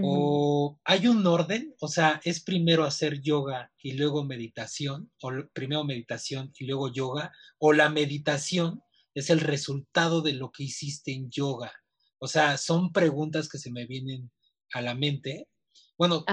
[0.00, 5.84] O hay un orden, o sea, es primero hacer yoga y luego meditación, o primero
[5.84, 8.80] meditación y luego yoga, o la meditación
[9.14, 11.74] es el resultado de lo que hiciste en yoga?
[12.18, 14.32] O sea, son preguntas que se me vienen
[14.72, 15.46] a la mente.
[16.02, 16.24] Bueno,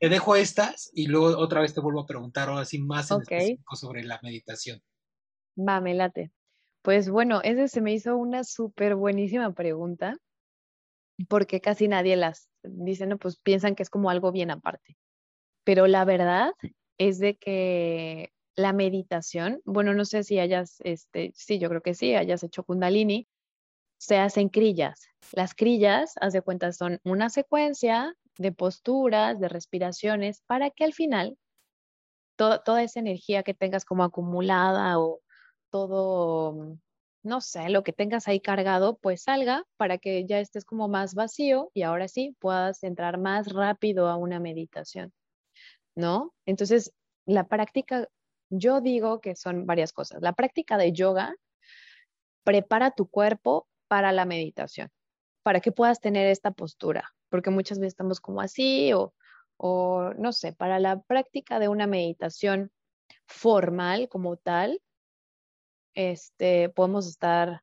[0.00, 3.22] te, dejo estas y luego otra vez te vuelvo a preguntar ahora sí más en
[3.22, 4.82] específico sobre la meditación.
[5.56, 6.30] Va, me late.
[6.82, 10.18] Pues bueno, ese se me hizo una súper buenísima pregunta,
[11.26, 14.98] porque casi nadie las dice, no, pues piensan que es como algo bien aparte.
[15.64, 16.52] Pero la verdad
[16.98, 21.94] es de que la meditación, bueno, no sé si hayas, este, sí, yo creo que
[21.94, 23.26] sí, hayas hecho kundalini,
[23.96, 25.08] se hacen crillas.
[25.32, 30.92] Las crillas, haz de cuenta, son una secuencia de posturas, de respiraciones, para que al
[30.92, 31.38] final
[32.36, 35.20] toda esa energía que tengas como acumulada o
[35.70, 36.78] todo,
[37.22, 41.14] no sé, lo que tengas ahí cargado, pues salga para que ya estés como más
[41.14, 45.12] vacío y ahora sí puedas entrar más rápido a una meditación,
[45.94, 46.34] ¿no?
[46.46, 46.92] Entonces,
[47.26, 48.08] la práctica
[48.50, 50.22] yo digo que son varias cosas.
[50.22, 51.34] La práctica de yoga
[52.44, 54.90] prepara tu cuerpo para la meditación,
[55.42, 59.14] para que puedas tener esta postura, porque muchas veces estamos como así o,
[59.56, 62.70] o no sé, para la práctica de una meditación
[63.26, 64.80] formal como tal,
[65.94, 67.62] este, podemos estar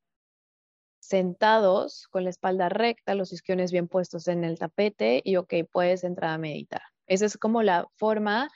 [1.00, 6.04] sentados con la espalda recta, los isquiones bien puestos en el tapete y ok, puedes
[6.04, 6.82] entrar a meditar.
[7.08, 8.50] Esa es como la forma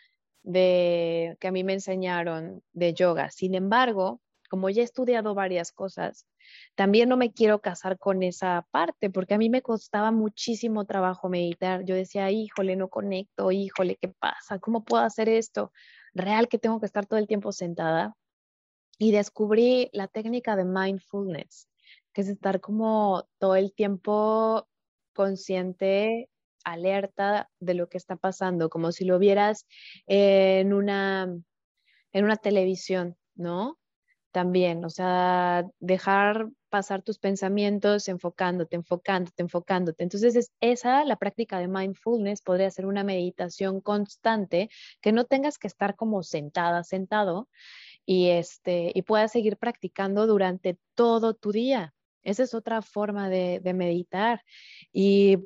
[0.43, 3.31] de que a mí me enseñaron de yoga.
[3.31, 6.25] Sin embargo, como ya he estudiado varias cosas,
[6.75, 11.29] también no me quiero casar con esa parte, porque a mí me costaba muchísimo trabajo
[11.29, 11.83] meditar.
[11.85, 14.59] Yo decía, híjole, no conecto, híjole, ¿qué pasa?
[14.59, 15.71] ¿Cómo puedo hacer esto?
[16.13, 18.15] Real que tengo que estar todo el tiempo sentada.
[18.97, 21.67] Y descubrí la técnica de mindfulness,
[22.13, 24.67] que es estar como todo el tiempo
[25.13, 26.29] consciente
[26.63, 29.65] alerta de lo que está pasando, como si lo vieras
[30.07, 31.23] en una,
[32.11, 33.77] en una televisión, ¿no?
[34.35, 40.03] También, o sea, dejar pasar tus pensamientos enfocándote, enfocándote, enfocándote.
[40.03, 44.69] Entonces, es esa, la práctica de mindfulness podría ser una meditación constante,
[44.99, 47.47] que no tengas que estar como sentada, sentado,
[48.05, 51.93] y, este, y puedas seguir practicando durante todo tu día.
[52.21, 54.41] Esa es otra forma de, de meditar.
[54.91, 55.37] Y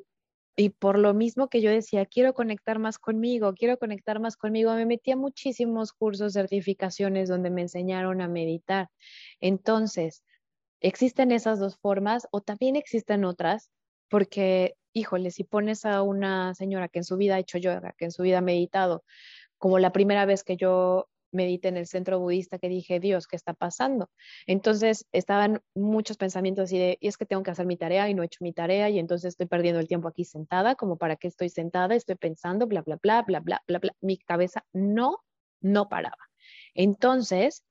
[0.60, 4.74] y por lo mismo que yo decía, quiero conectar más conmigo, quiero conectar más conmigo,
[4.74, 8.90] me metí a muchísimos cursos, certificaciones donde me enseñaron a meditar.
[9.40, 10.22] Entonces,
[10.82, 13.70] existen esas dos formas o también existen otras,
[14.10, 18.04] porque, híjole, si pones a una señora que en su vida ha hecho yoga, que
[18.04, 19.02] en su vida ha meditado,
[19.56, 23.36] como la primera vez que yo medité en el centro budista que dije, Dios, ¿qué
[23.36, 24.10] está pasando?
[24.46, 28.14] Entonces estaban muchos pensamientos y de, y es que tengo que hacer mi tarea y
[28.14, 31.16] no he hecho mi tarea y entonces estoy perdiendo el tiempo aquí sentada, como para
[31.16, 33.92] qué estoy sentada, estoy pensando, bla, bla, bla, bla, bla, bla, bla.
[34.00, 35.18] Mi cabeza no,
[35.60, 36.16] no paraba.
[36.74, 37.64] Entonces,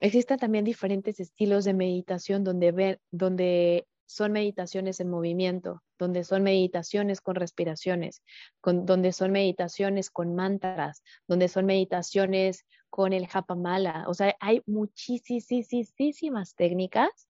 [0.00, 6.42] existen también diferentes estilos de meditación donde, ve, donde son meditaciones en movimiento, donde son
[6.42, 8.22] meditaciones con respiraciones,
[8.60, 14.04] con, donde son meditaciones con mantras, donde son meditaciones con el japamala.
[14.08, 17.28] O sea, hay muchísimas técnicas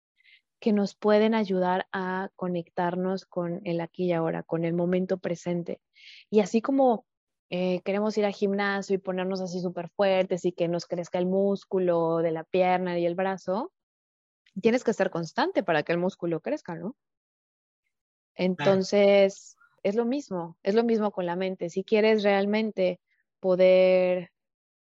[0.59, 5.81] que nos pueden ayudar a conectarnos con el aquí y ahora, con el momento presente.
[6.31, 7.05] Y así como
[7.51, 11.27] eh, queremos ir al gimnasio y ponernos así súper fuertes y que nos crezca el
[11.27, 13.71] músculo de la pierna y el brazo,
[14.59, 16.95] tienes que ser constante para que el músculo crezca, ¿no?
[18.35, 21.69] Entonces, es lo mismo, es lo mismo con la mente.
[21.69, 22.99] Si quieres realmente
[23.39, 24.31] poder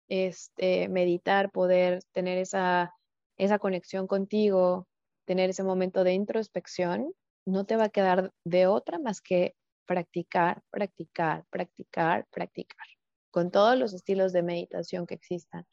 [0.07, 2.93] este, meditar, poder tener esa,
[3.37, 4.87] esa conexión contigo,
[5.25, 7.13] tener ese momento de introspección,
[7.45, 12.87] no te va a quedar de otra más que practicar, practicar, practicar, practicar,
[13.31, 15.65] con todos los estilos de meditación que existan.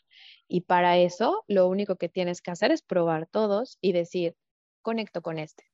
[0.48, 4.34] Y para eso, lo único que tienes que hacer es probar todos y decir,
[4.82, 5.64] conecto con este,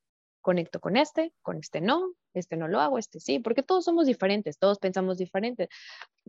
[0.44, 4.06] conecto con este, con este no, este no lo hago, este sí, porque todos somos
[4.06, 5.68] diferentes, todos pensamos diferentes.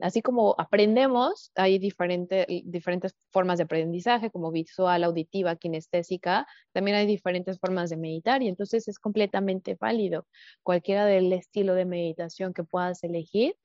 [0.02, 7.08] Así como aprendemos, hay diferente, diferentes formas de aprendizaje, como visual, auditiva, kinestésica, también hay
[7.08, 10.28] diferentes formas de meditar y entonces es completamente válido.
[10.64, 13.58] Cualquiera del estilo de meditación que puedas elegir,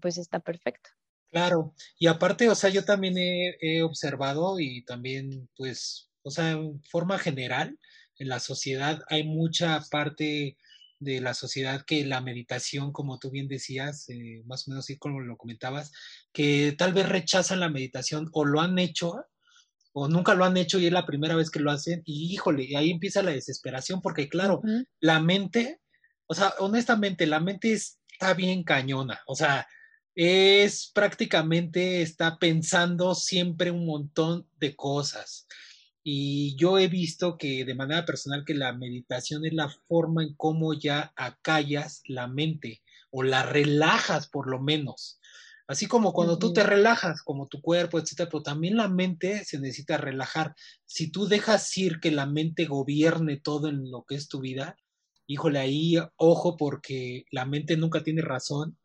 [0.00, 0.90] pues está perfecto.
[1.32, 6.50] Claro, y aparte, o sea, yo también he, he observado y también, pues, o sea,
[6.50, 7.78] en forma general,
[8.18, 10.58] en la sociedad hay mucha parte
[10.98, 14.98] de la sociedad que la meditación, como tú bien decías, eh, más o menos así
[14.98, 15.90] como lo comentabas,
[16.34, 19.24] que tal vez rechazan la meditación o lo han hecho
[19.92, 22.76] o nunca lo han hecho y es la primera vez que lo hacen y híjole,
[22.76, 24.62] ahí empieza la desesperación porque claro,
[25.00, 25.80] la mente,
[26.26, 29.66] o sea, honestamente, la mente está bien cañona, o sea,
[30.14, 35.46] es prácticamente está pensando siempre un montón de cosas.
[36.04, 40.34] Y yo he visto que de manera personal que la meditación es la forma en
[40.34, 45.20] cómo ya acallas la mente o la relajas por lo menos.
[45.68, 49.60] Así como cuando tú te relajas, como tu cuerpo, etcétera, pero también la mente se
[49.60, 50.54] necesita relajar.
[50.86, 54.76] Si tú dejas ir que la mente gobierne todo en lo que es tu vida,
[55.26, 58.76] híjole, ahí ojo porque la mente nunca tiene razón.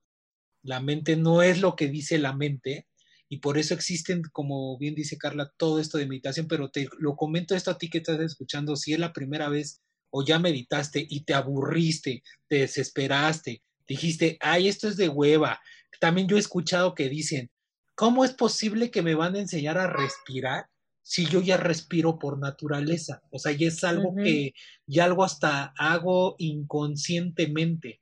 [0.67, 2.87] La mente no es lo que dice la mente,
[3.29, 7.15] y por eso existen, como bien dice Carla, todo esto de meditación, pero te lo
[7.15, 11.05] comento esto a ti que estás escuchando, si es la primera vez o ya meditaste
[11.09, 15.57] y te aburriste, te desesperaste, dijiste, ay, esto es de hueva.
[16.01, 17.49] También yo he escuchado que dicen,
[17.95, 20.65] ¿cómo es posible que me van a enseñar a respirar
[21.01, 23.21] si yo ya respiro por naturaleza?
[23.31, 24.51] O sea, ya es algo que
[24.85, 27.96] ya algo hasta hago inconscientemente.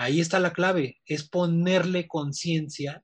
[0.00, 3.02] Ahí está la clave, es ponerle conciencia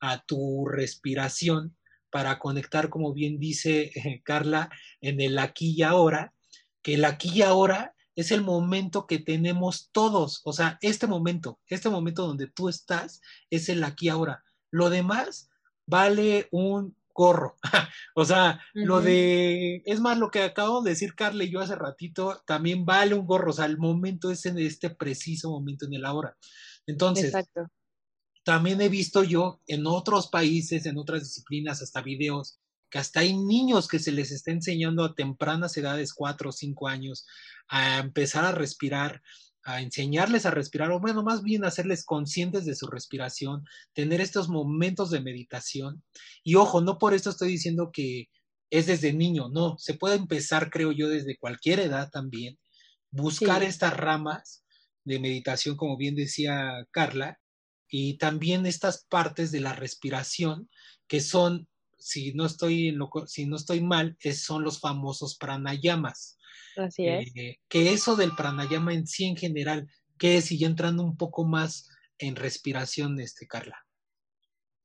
[0.00, 1.76] a tu respiración
[2.10, 4.70] para conectar, como bien dice eh, Carla,
[5.02, 6.32] en el aquí y ahora,
[6.80, 11.60] que el aquí y ahora es el momento que tenemos todos, o sea, este momento,
[11.66, 14.42] este momento donde tú estás es el aquí y ahora.
[14.70, 15.50] Lo demás
[15.84, 17.56] vale un gorro.
[18.14, 21.74] o sea, lo de, es más, lo que acabo de decir Carla y yo hace
[21.74, 25.94] ratito, también vale un gorro, o sea, el momento es en este preciso momento en
[25.94, 26.36] el ahora.
[26.86, 27.70] Entonces, Exacto
[28.44, 32.58] también he visto yo en otros países, en otras disciplinas, hasta videos,
[32.90, 36.88] que hasta hay niños que se les está enseñando a tempranas edades, cuatro o cinco
[36.88, 37.26] años,
[37.68, 39.22] a empezar a respirar,
[39.62, 44.48] a enseñarles a respirar, o bueno, más bien hacerles conscientes de su respiración, tener estos
[44.48, 46.02] momentos de meditación.
[46.42, 48.28] Y ojo, no por esto estoy diciendo que
[48.70, 52.58] es desde niño, no, se puede empezar, creo yo, desde cualquier edad también,
[53.10, 54.64] buscar estas ramas
[55.04, 57.38] de meditación, como bien decía Carla,
[57.88, 60.70] y también estas partes de la respiración
[61.08, 61.68] que son,
[61.98, 62.96] si no estoy,
[63.26, 66.38] si no estoy mal, son los famosos pranayamas.
[66.76, 67.30] Así es.
[67.34, 70.52] Eh, que eso del pranayama en sí en general, ¿qué es?
[70.52, 73.78] Y ya entrando un poco más en respiración, este, Carla.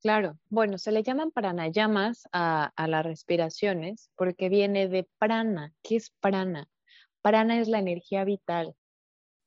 [0.00, 5.72] Claro, bueno, se le llaman pranayamas a, a las respiraciones porque viene de prana.
[5.82, 6.68] ¿Qué es prana?
[7.22, 8.76] Prana es la energía vital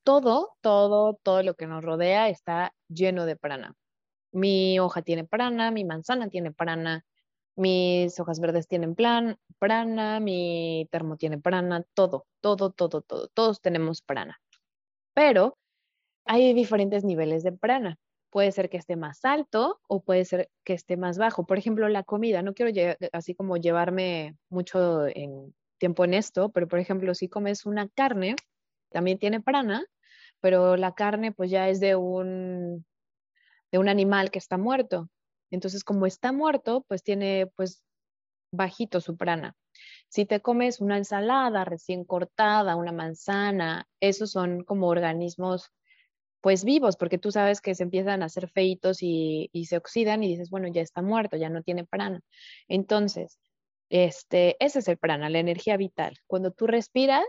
[0.10, 3.76] todo, todo, todo lo que nos rodea está lleno de prana.
[4.32, 7.06] Mi hoja tiene prana, mi manzana tiene prana,
[7.56, 13.62] mis hojas verdes tienen plan, prana, mi termo tiene prana, todo, todo, todo, todo, todos
[13.62, 14.40] tenemos prana.
[15.14, 15.58] Pero
[16.26, 17.98] hay diferentes niveles de prana.
[18.32, 21.46] Puede ser que esté más alto o puede ser que esté más bajo.
[21.46, 22.72] Por ejemplo, la comida, no quiero
[23.12, 28.36] así como llevarme mucho en tiempo en esto, pero por ejemplo, si comes una carne,
[28.92, 29.86] también tiene prana,
[30.42, 32.86] pero la carne pues ya es de un,
[33.72, 35.10] de un animal que está muerto.
[35.52, 37.84] Entonces, como está muerto, pues tiene pues
[38.52, 39.56] bajito su prana.
[40.08, 45.72] Si te comes una ensalada recién cortada, una manzana, esos son como organismos
[46.42, 50.24] pues vivos, porque tú sabes que se empiezan a hacer feitos y, y se oxidan
[50.24, 52.22] y dices, bueno, ya está muerto, ya no tiene prana.
[52.68, 53.40] Entonces,
[53.90, 56.18] este, ese es el prana, la energía vital.
[56.28, 57.26] Cuando tú respiras,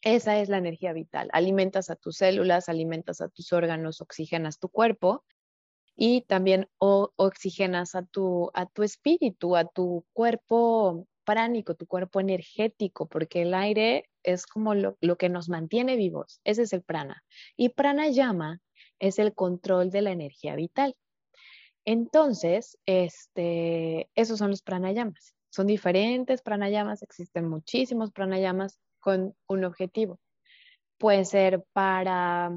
[0.00, 1.28] esa es la energía vital.
[1.32, 5.24] Alimentas a tus células, alimentas a tus órganos, oxigenas tu cuerpo
[5.96, 13.06] y también oxigenas a tu, a tu espíritu, a tu cuerpo pránico, tu cuerpo energético,
[13.06, 16.40] porque el aire es como lo, lo que nos mantiene vivos.
[16.44, 17.22] Ese es el prana.
[17.56, 18.60] Y pranayama
[18.98, 20.94] es el control de la energía vital.
[21.84, 25.34] Entonces, este, esos son los pranayamas.
[25.50, 30.18] Son diferentes pranayamas, existen muchísimos pranayamas con un objetivo.
[30.98, 32.50] Puede ser para,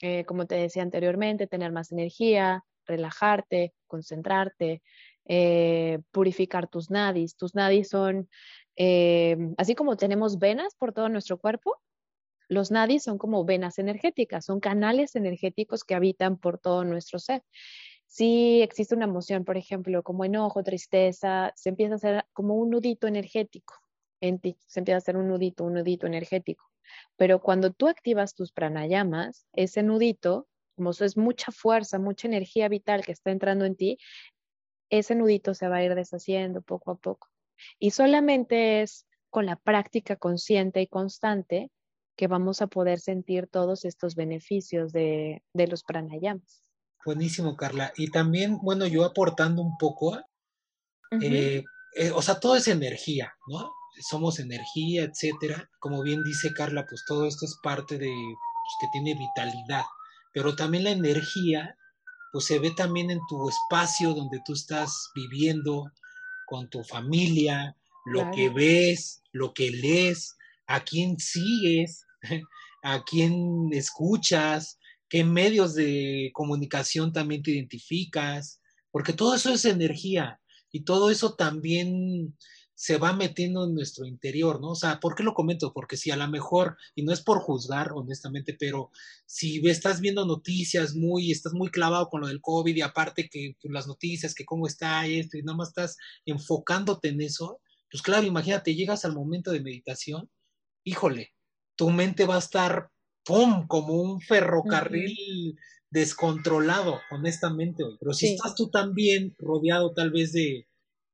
[0.00, 4.82] eh, como te decía anteriormente, tener más energía, relajarte, concentrarte,
[5.26, 7.36] eh, purificar tus nadis.
[7.36, 8.28] Tus nadis son,
[8.76, 11.76] eh, así como tenemos venas por todo nuestro cuerpo,
[12.48, 17.42] los nadis son como venas energéticas, son canales energéticos que habitan por todo nuestro ser
[18.08, 22.70] si existe una emoción, por ejemplo, como enojo, tristeza, se empieza a hacer como un
[22.70, 23.74] nudito energético
[24.20, 26.67] en ti, se empieza a hacer un nudito, un nudito energético.
[27.16, 32.68] Pero cuando tú activas tus pranayamas, ese nudito, como eso es mucha fuerza, mucha energía
[32.68, 33.98] vital que está entrando en ti,
[34.90, 37.28] ese nudito se va a ir deshaciendo poco a poco.
[37.78, 41.70] Y solamente es con la práctica consciente y constante
[42.16, 46.64] que vamos a poder sentir todos estos beneficios de, de los pranayamas.
[47.04, 47.92] Buenísimo, Carla.
[47.96, 50.18] Y también, bueno, yo aportando un poco,
[51.22, 51.64] eh,
[51.94, 53.72] eh, o sea, todo es energía, ¿no?
[54.00, 55.70] Somos energía, etcétera.
[55.80, 59.84] Como bien dice Carla, pues todo esto es parte de pues, que tiene vitalidad.
[60.32, 61.76] Pero también la energía,
[62.32, 65.90] pues se ve también en tu espacio donde tú estás viviendo
[66.46, 67.76] con tu familia,
[68.06, 70.36] lo que ves, lo que lees,
[70.66, 72.06] a quién sigues,
[72.82, 74.78] a quién escuchas,
[75.08, 80.40] qué medios de comunicación también te identificas, porque todo eso es energía
[80.70, 82.36] y todo eso también
[82.78, 84.68] se va metiendo en nuestro interior, ¿no?
[84.68, 85.72] O sea, ¿por qué lo comento?
[85.72, 88.92] Porque si a lo mejor, y no es por juzgar, honestamente, pero
[89.26, 93.56] si estás viendo noticias muy, estás muy clavado con lo del COVID y aparte que
[93.64, 97.60] las noticias, que cómo está esto, y nada más estás enfocándote en eso,
[97.90, 100.30] pues claro, imagínate, llegas al momento de meditación,
[100.84, 101.34] híjole,
[101.74, 102.92] tu mente va a estar
[103.24, 103.66] ¡pum!
[103.66, 105.58] como un ferrocarril
[105.90, 107.82] descontrolado, honestamente.
[107.98, 110.67] Pero si estás tú también rodeado tal vez de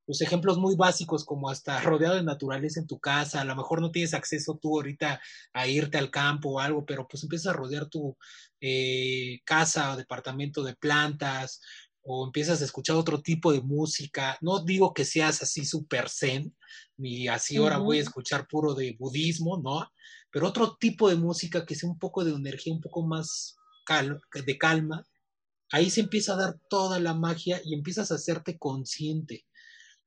[0.07, 3.81] los ejemplos muy básicos como hasta rodeado de naturaleza en tu casa, a lo mejor
[3.81, 5.21] no tienes acceso tú ahorita
[5.53, 8.17] a irte al campo o algo, pero pues empiezas a rodear tu
[8.61, 11.61] eh, casa o departamento de plantas
[12.03, 14.37] o empiezas a escuchar otro tipo de música.
[14.43, 16.55] No digo que seas así súper zen,
[16.99, 19.89] ni así ahora voy a escuchar puro de budismo, ¿no?
[20.35, 23.55] pero otro tipo de música que sea un poco de energía, un poco más
[24.45, 25.07] de calma,
[25.71, 29.47] ahí se empieza a dar toda la magia y empiezas a hacerte consciente.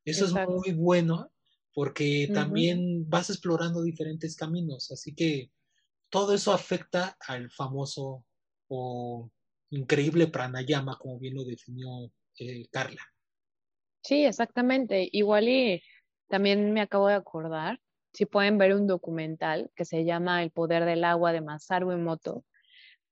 [0.07, 1.31] Eso es muy bueno
[1.73, 5.51] porque también vas explorando diferentes caminos, así que
[6.09, 8.23] todo eso afecta al famoso
[8.69, 9.29] o
[9.69, 13.01] increíble pranayama, como bien lo definió eh, Carla.
[14.01, 15.09] Sí, exactamente.
[15.11, 15.83] Igual y
[16.29, 17.81] también me acabo de acordar
[18.13, 22.45] si pueden ver un documental que se llama El poder del agua de Masaru Emoto.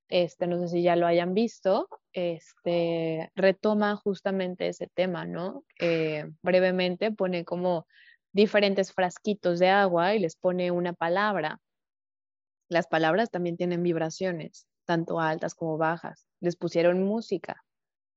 [0.08, 5.64] Este, no sé si ya lo hayan visto, este, retoma justamente ese tema, ¿no?
[5.80, 7.86] Eh, brevemente pone como
[8.32, 11.58] diferentes frasquitos de agua y les pone una palabra.
[12.68, 16.26] Las palabras también tienen vibraciones, tanto altas como bajas.
[16.40, 17.64] Les pusieron música,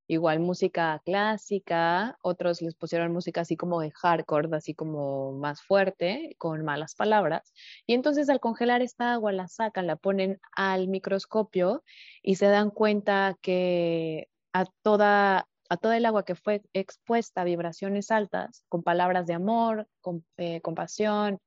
[0.09, 6.35] igual música clásica, otros les pusieron música así como de hardcore, así como más fuerte,
[6.39, 7.53] con malas palabras.
[7.85, 11.83] Y entonces al congelar esta agua la sacan, la ponen al microscopio
[12.23, 17.43] y se dan cuenta que a toda a toda el agua que fue expuesta a
[17.43, 21.39] vibraciones altas, con palabras de amor, con eh, compasión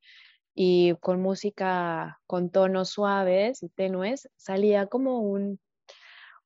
[0.54, 5.58] y con música con tonos suaves y tenues, salía como un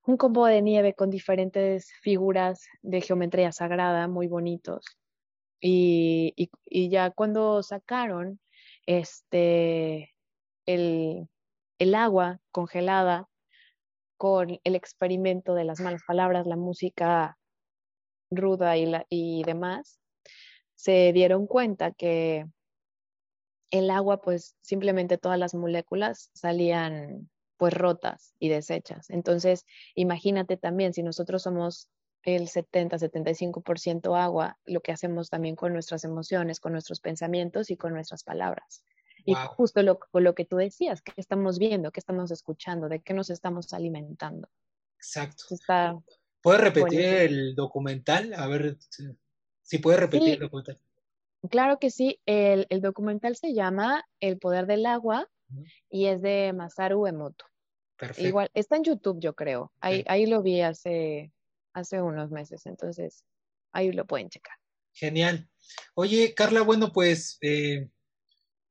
[0.06, 4.84] un combo de nieve con diferentes figuras de geometría sagrada muy bonitos.
[5.60, 8.40] Y, ya cuando sacaron
[8.86, 10.14] este,
[10.66, 11.28] el,
[11.94, 13.28] agua congelada
[14.16, 17.36] con el experimento de las malas palabras, la música
[18.30, 19.98] ruda y, la, y demás,
[20.76, 22.46] se dieron cuenta que
[23.70, 29.10] el agua, pues simplemente todas las moléculas salían pues rotas y deshechas.
[29.10, 31.88] Entonces, imagínate también, si nosotros somos
[32.22, 37.92] el 70-75% agua, lo que hacemos también con nuestras emociones, con nuestros pensamientos y con
[37.92, 38.82] nuestras palabras.
[39.24, 41.90] Y justo lo, lo que tú decías, ¿qué estamos viendo?
[41.90, 42.88] ¿Qué estamos escuchando?
[42.88, 44.48] ¿De qué nos estamos alimentando?
[44.98, 45.46] Exacto.
[46.40, 48.32] ¿Puedes repetir el documental?
[48.34, 48.76] A ver
[49.62, 50.78] si puedes repetir el documental.
[51.50, 52.20] Claro que sí.
[52.24, 55.28] El, el documental se llama El poder del agua
[55.90, 57.44] y es de Masaru Emoto.
[57.96, 58.28] Perfecto.
[58.28, 59.72] Igual, está en YouTube, yo creo.
[59.80, 61.32] Ahí, ahí lo vi hace,
[61.72, 63.24] hace unos meses, entonces
[63.72, 64.56] ahí lo pueden checar.
[64.92, 65.48] Genial.
[65.94, 67.88] Oye, Carla, bueno, pues eh,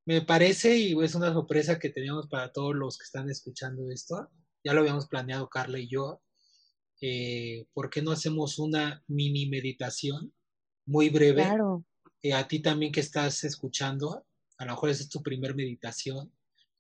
[0.06, 4.30] me parece y es una sorpresa que teníamos para todos los que están escuchando esto.
[4.64, 6.22] Ya lo habíamos planeado Carla y yo.
[7.02, 10.34] Eh, ¿Por qué no hacemos una mini meditación
[10.86, 11.44] muy breve?
[11.44, 11.86] Claro.
[12.22, 14.26] Eh, a ti también que estás escuchando,
[14.58, 16.35] a lo mejor esa es tu primer meditación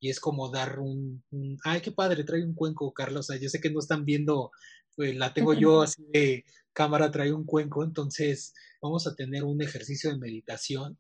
[0.05, 1.23] y es como dar un,
[1.63, 3.21] ay, qué padre, trae un cuenco, Carlos.
[3.21, 4.51] O sea, yo sé que no están viendo,
[4.95, 8.53] pues la tengo yo así de cámara, trae un cuenco, entonces
[8.83, 10.99] vamos a tener un ejercicio de meditación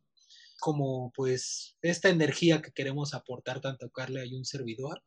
[0.59, 5.03] como pues esta energía que queremos aportar tanto Carla y un servidor.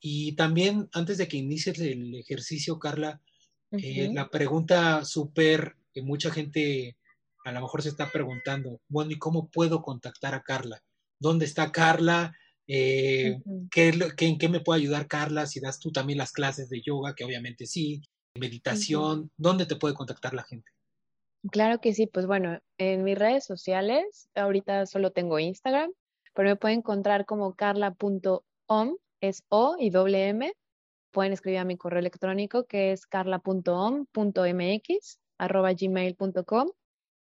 [0.00, 3.22] Y también antes de que inicies el ejercicio, Carla,
[3.70, 6.98] eh, la pregunta súper que mucha gente
[7.46, 10.84] a lo mejor se está preguntando, bueno, ¿y cómo puedo contactar a Carla?
[11.18, 12.34] ¿Dónde está Carla?
[12.72, 13.42] Eh,
[13.72, 15.46] ¿qué, ¿En qué me puede ayudar Carla?
[15.46, 18.00] Si das tú también las clases de yoga, que obviamente sí,
[18.38, 20.70] meditación, ¿dónde te puede contactar la gente?
[21.50, 25.90] Claro que sí, pues bueno, en mis redes sociales, ahorita solo tengo Instagram,
[26.32, 30.52] pero me pueden encontrar como carla.om, es O y doble M.
[31.10, 34.08] Pueden escribir a mi correo electrónico que es carla.om.mx
[35.38, 36.68] arroba gmail.com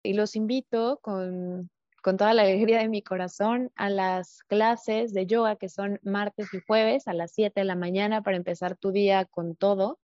[0.04, 1.70] y los invito con,
[2.02, 6.54] con toda la alegría de mi corazón a las clases de yoga que son martes
[6.54, 10.00] y jueves a las 7 de la mañana para empezar tu día con todo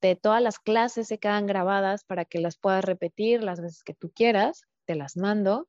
[0.00, 3.94] de todas las clases se quedan grabadas para que las puedas repetir las veces que
[3.94, 5.68] tú quieras, te las mando.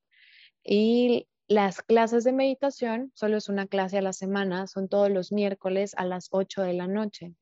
[0.63, 5.31] Y las clases de meditación, solo es una clase a la semana, son todos los
[5.31, 7.33] miércoles a las 8 de la noche.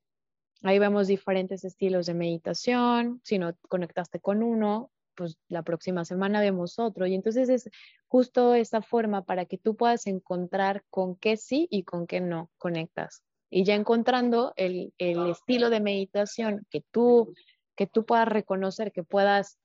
[0.62, 3.20] Ahí vemos diferentes estilos de meditación.
[3.22, 7.06] Si no conectaste con uno, pues la próxima semana vemos otro.
[7.06, 7.68] Y entonces es
[8.06, 12.50] justo esta forma para que tú puedas encontrar con qué sí y con qué no
[12.56, 17.34] conectas y ya encontrando el, estilo de meditación que tú,
[17.76, 19.58] que tú puedas reconocer, que puedas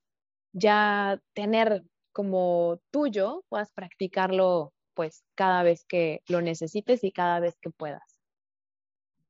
[0.54, 7.56] ya tener como tuyo, puedas practicarlo pues cada vez que lo necesites y cada vez
[7.60, 8.04] que puedas.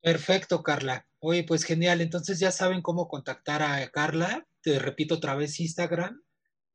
[0.02, 1.08] Perfecto, Carla.
[1.26, 2.02] Oye, pues genial.
[2.02, 4.46] Entonces ya saben cómo contactar a Carla.
[4.62, 6.22] Te repito otra vez Instagram.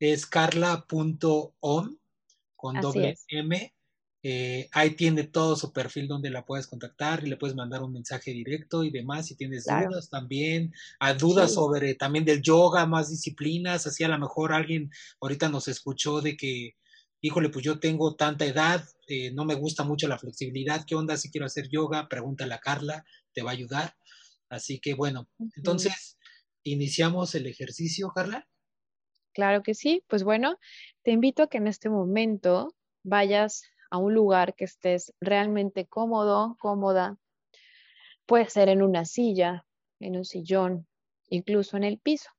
[0.00, 1.98] Es carla.om
[2.56, 3.74] con doble M
[4.22, 7.92] eh, ahí tiene todo su perfil donde la puedes contactar y le puedes mandar un
[7.92, 9.26] mensaje directo y demás.
[9.26, 14.18] Si tienes dudas también, a dudas sobre también del yoga, más disciplinas, así a lo
[14.18, 14.90] mejor alguien
[15.20, 16.76] ahorita nos escuchó de que,
[17.20, 21.16] híjole, pues yo tengo tanta edad, eh, no me gusta mucho la flexibilidad, ¿qué onda
[21.16, 22.08] si quiero hacer yoga?
[22.08, 23.94] Pregúntale a Carla, te va a ayudar.
[24.48, 26.18] Así que bueno, entonces,
[26.62, 28.48] ¿iniciamos el ejercicio, Carla?
[29.32, 30.56] Claro que sí, pues bueno,
[31.02, 32.74] te invito a que en este momento
[33.04, 37.18] vayas a un lugar que estés realmente cómodo, cómoda.
[38.26, 39.64] Puede ser en una silla,
[40.00, 40.86] en un sillón,
[41.28, 42.30] incluso en el piso.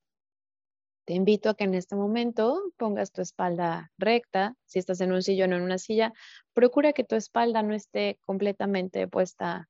[1.05, 4.55] Te invito a que en este momento pongas tu espalda recta.
[4.66, 6.14] Si estás en un sillón o en una silla,
[6.53, 9.68] procura que tu espalda no esté completamente puesta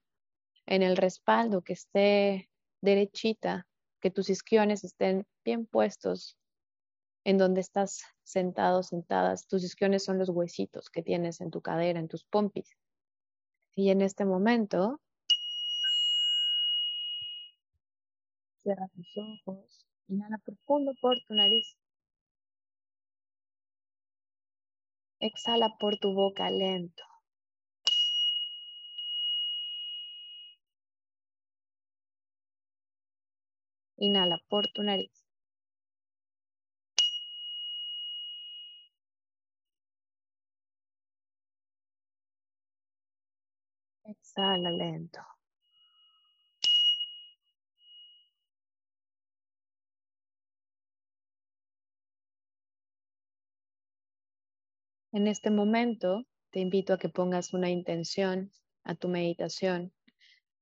[0.69, 2.49] en el respaldo, que esté
[2.81, 3.67] derechita,
[3.99, 6.37] que tus isquiones estén bien puestos
[7.25, 9.47] en donde estás sentado, sentadas.
[9.47, 12.77] Tus isquiones son los huesitos que tienes en tu cadera, en tus pompis.
[13.75, 15.01] Y en este momento,
[18.61, 21.77] cierra tus ojos, inhala profundo por tu nariz.
[25.19, 27.03] Exhala por tu boca lento.
[33.99, 35.11] Inhala por tu nariz.
[44.05, 45.19] Exhala lento.
[55.11, 58.51] En este momento te invito a que pongas una intención
[58.83, 59.91] a tu meditación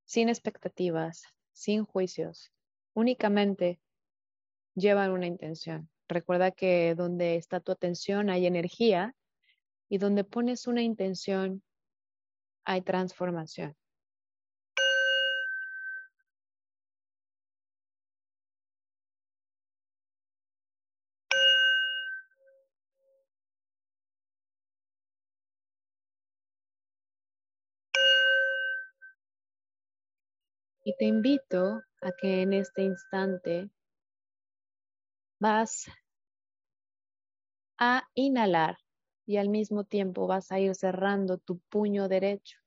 [0.06, 2.52] sin expectativas, sin juicios.
[2.98, 3.80] Únicamente
[4.74, 5.88] lleva una intención.
[6.08, 9.16] Recuerda que donde está tu atención hay energía
[9.88, 11.62] y donde pones una intención
[12.64, 13.76] hay transformación.
[30.88, 33.70] Y te invito a que en este instante
[35.38, 35.86] vas
[37.78, 38.78] a inhalar
[39.26, 42.58] y al mismo tiempo vas a ir cerrando tu puño derecho.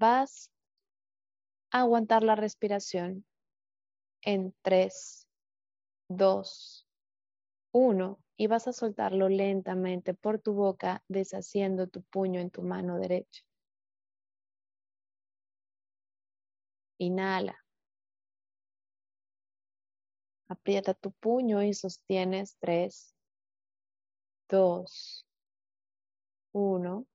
[0.00, 0.50] Vas
[1.70, 3.24] a aguantar la respiración
[4.22, 5.28] en tres,
[6.08, 6.88] dos,
[7.70, 8.18] uno.
[8.36, 13.44] Y vas a soltarlo lentamente por tu boca, deshaciendo tu puño en tu mano derecha.
[17.00, 17.56] Inhala.
[20.48, 23.16] Aprieta tu puño y sostienes tres,
[24.50, 25.26] dos,
[26.52, 27.06] uno.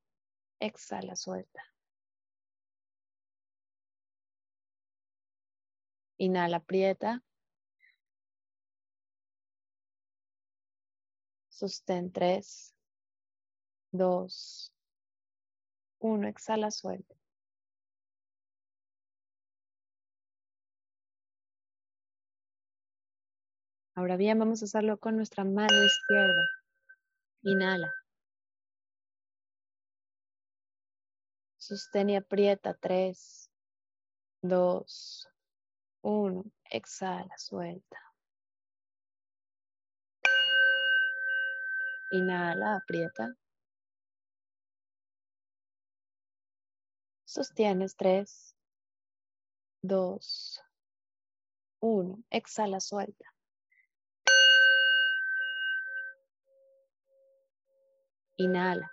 [0.60, 1.62] Exhala, suelta.
[6.18, 7.22] Inhala, aprieta.
[11.50, 12.74] Sostén tres,
[13.92, 14.74] dos,
[16.00, 16.28] uno.
[16.28, 17.15] Exhala, suelta.
[23.98, 26.50] Ahora bien, vamos a hacerlo con nuestra mano izquierda.
[27.44, 27.94] Inhala.
[31.58, 32.74] Sostén y aprieta.
[32.74, 33.50] Tres,
[34.42, 35.30] dos,
[36.02, 36.44] uno.
[36.70, 37.98] Exhala, suelta.
[42.12, 43.34] Inhala, aprieta.
[47.24, 47.96] Sostienes.
[47.96, 48.58] Tres,
[49.82, 50.62] dos,
[51.80, 52.22] uno.
[52.30, 53.35] Exhala, suelta.
[58.38, 58.92] Inhala.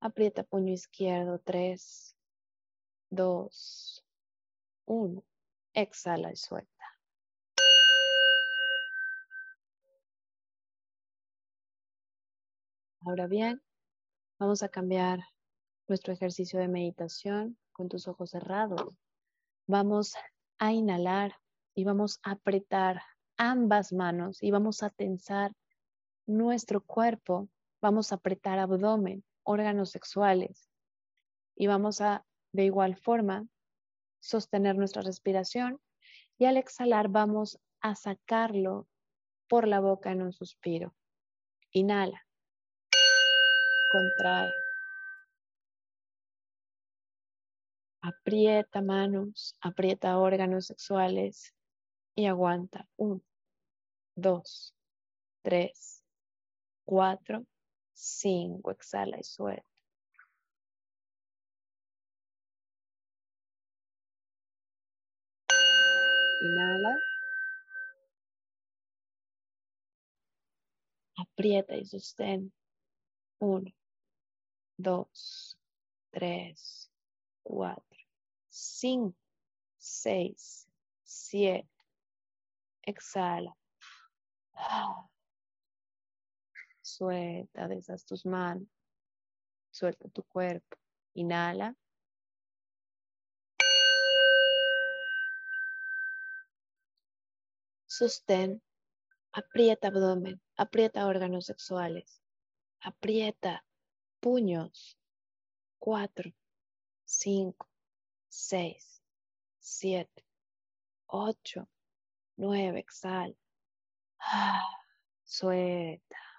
[0.00, 1.38] Aprieta puño izquierdo.
[1.38, 2.16] Tres,
[3.10, 4.04] dos,
[4.86, 5.24] uno.
[5.72, 6.76] Exhala y suelta.
[13.00, 13.62] Ahora bien,
[14.38, 15.20] vamos a cambiar
[15.86, 18.94] nuestro ejercicio de meditación con tus ojos cerrados.
[19.68, 20.14] Vamos
[20.58, 21.36] a inhalar
[21.74, 23.02] y vamos a apretar
[23.36, 25.52] ambas manos y vamos a tensar
[26.26, 27.48] nuestro cuerpo,
[27.80, 30.68] vamos a apretar abdomen, órganos sexuales
[31.54, 33.46] y vamos a de igual forma
[34.20, 35.80] sostener nuestra respiración
[36.38, 38.88] y al exhalar vamos a sacarlo
[39.48, 40.94] por la boca en un suspiro.
[41.70, 42.26] Inhala.
[43.90, 44.52] Contrae.
[48.02, 51.54] Aprieta manos, aprieta órganos sexuales
[52.14, 52.88] y aguanta.
[52.96, 53.22] Uno,
[54.14, 54.74] dos,
[55.42, 55.95] tres,
[56.86, 57.44] cuatro,
[57.92, 58.70] cinco.
[58.70, 59.68] Exhala y suelta.
[66.42, 66.96] Inhala.
[71.16, 72.52] Aprieta y sostén.
[73.38, 73.70] Uno,
[74.78, 75.58] dos,
[76.10, 76.90] tres,
[77.42, 77.98] cuatro,
[78.48, 79.16] cinco,
[79.76, 80.68] seis,
[81.02, 81.68] siete.
[82.82, 83.54] Exhala.
[86.96, 88.68] Suelta, deshaz tus manos.
[89.70, 90.78] Suelta tu cuerpo.
[91.12, 91.76] Inhala.
[97.86, 98.62] Sostén.
[99.32, 100.40] Aprieta abdomen.
[100.56, 102.22] Aprieta órganos sexuales.
[102.80, 103.62] Aprieta
[104.20, 104.96] puños.
[105.78, 106.32] Cuatro,
[107.04, 107.68] cinco,
[108.30, 109.02] seis,
[109.58, 110.24] siete,
[111.08, 111.68] ocho,
[112.36, 112.78] nueve.
[112.78, 113.36] Exhala.
[115.24, 116.35] Suelta.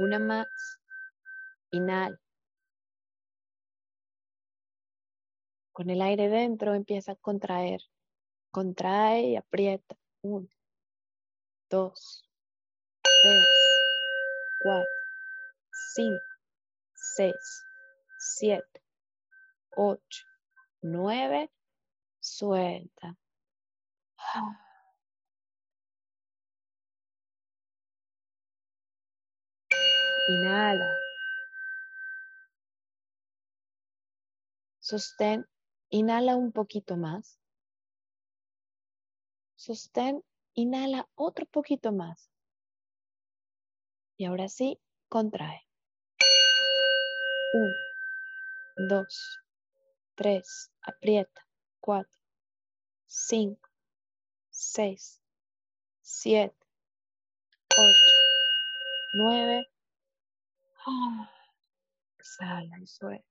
[0.00, 0.46] Una más.
[1.72, 2.18] Inhala.
[5.72, 7.82] Con el aire dentro empieza a contraer.
[8.50, 9.96] Contrae y aprieta.
[10.22, 10.48] Uno,
[11.68, 12.26] dos,
[13.02, 13.46] tres,
[14.62, 14.90] cuatro,
[15.92, 16.24] cinco,
[16.94, 17.64] seis,
[18.18, 18.82] siete,
[19.76, 20.24] ocho,
[20.80, 21.50] nueve.
[22.20, 23.18] Suelta.
[30.30, 30.96] Inhala.
[34.78, 35.44] Sostén.
[35.88, 37.40] Inhala un poquito más.
[39.56, 40.22] Sostén.
[40.54, 42.30] Inhala otro poquito más.
[44.16, 44.78] Y ahora sí,
[45.08, 45.66] contrae.
[47.54, 49.40] Uno, dos,
[50.14, 51.44] tres, aprieta.
[51.80, 52.12] Cuatro,
[53.06, 53.68] cinco,
[54.50, 55.20] seis,
[56.02, 56.54] siete,
[57.76, 58.14] ocho,
[59.14, 59.66] nueve.
[62.18, 63.24] Exhala y suelta.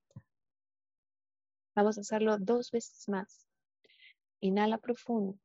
[1.76, 3.48] Vamos a hacerlo dos veces más.
[4.42, 5.38] Inhala profundo.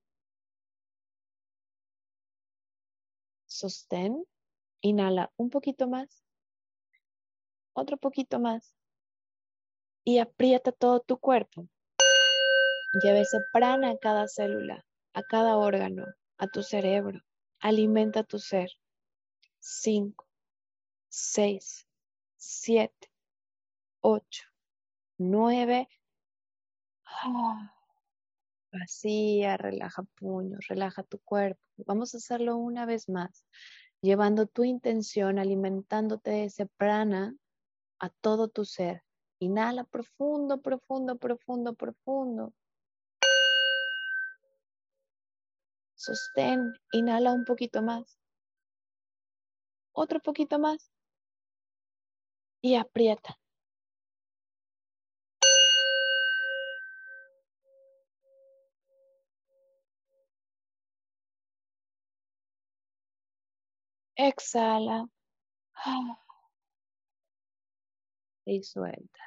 [3.47, 4.25] Sostén.
[4.81, 6.25] Inhala un poquito más.
[7.73, 8.75] Otro poquito más.
[10.05, 11.69] Y aprieta todo tu cuerpo.
[13.03, 14.85] Lleva ese prana a cada célula,
[15.15, 16.05] a cada órgano,
[16.37, 17.21] a tu cerebro.
[17.61, 18.71] Alimenta tu ser.
[19.59, 20.29] Cinco,
[21.09, 21.84] seis,
[22.45, 23.11] siete,
[24.01, 24.45] ocho,
[25.19, 25.89] nueve.
[28.71, 31.61] Vacía, relaja puños, relaja tu cuerpo.
[31.87, 33.47] Vamos a hacerlo una vez más,
[34.01, 37.35] llevando tu intención, alimentándote de ese prana
[37.99, 39.03] a todo tu ser.
[39.39, 42.53] Inhala profundo, profundo, profundo, profundo.
[45.95, 48.19] Sostén, inhala un poquito más.
[49.93, 50.94] Otro poquito más.
[52.65, 53.39] Y aprieta.
[64.17, 65.07] Exhala.
[68.47, 69.21] Y suelta.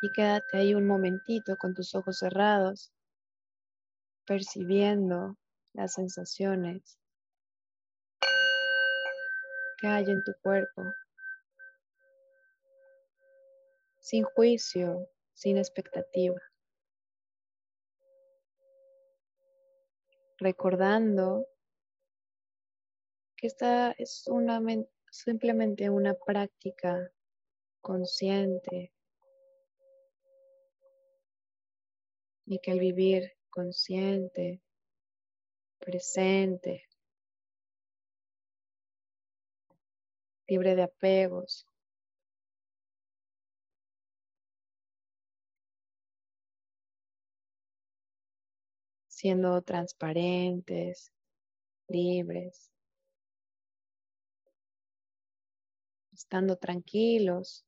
[0.00, 2.90] Y quédate ahí un momentito con tus ojos cerrados,
[4.24, 5.36] percibiendo
[5.74, 6.98] las sensaciones
[9.80, 10.82] que hay en tu cuerpo,
[13.98, 16.40] sin juicio, sin expectativa.
[20.38, 21.46] Recordando
[23.36, 24.60] que esta es una,
[25.10, 27.10] simplemente una práctica
[27.80, 28.92] consciente
[32.44, 34.62] y que el vivir consciente,
[35.78, 36.89] presente,
[40.50, 41.64] libre de apegos,
[49.06, 51.12] siendo transparentes,
[51.86, 52.72] libres,
[56.12, 57.64] estando tranquilos,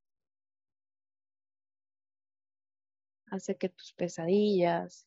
[3.27, 5.07] hace que tus pesadillas,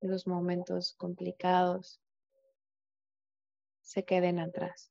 [0.00, 2.00] los momentos complicados
[3.82, 4.89] se queden atrás.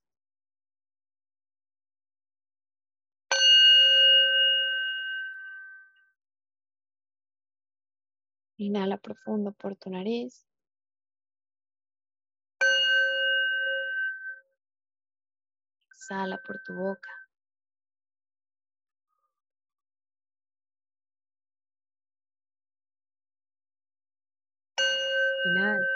[8.59, 10.45] Inhala profundo por tu nariz.
[15.91, 17.11] Exhala por tu boca.
[25.45, 25.87] Inhala.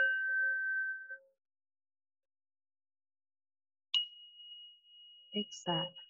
[5.33, 6.02] Exhala.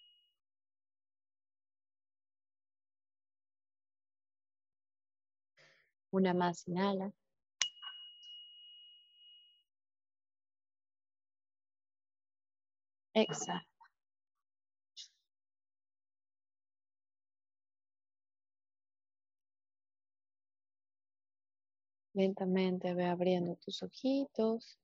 [6.13, 7.11] Una más, inhala.
[13.15, 13.65] Exhala.
[22.13, 24.77] Lentamente ve abriendo tus ojitos,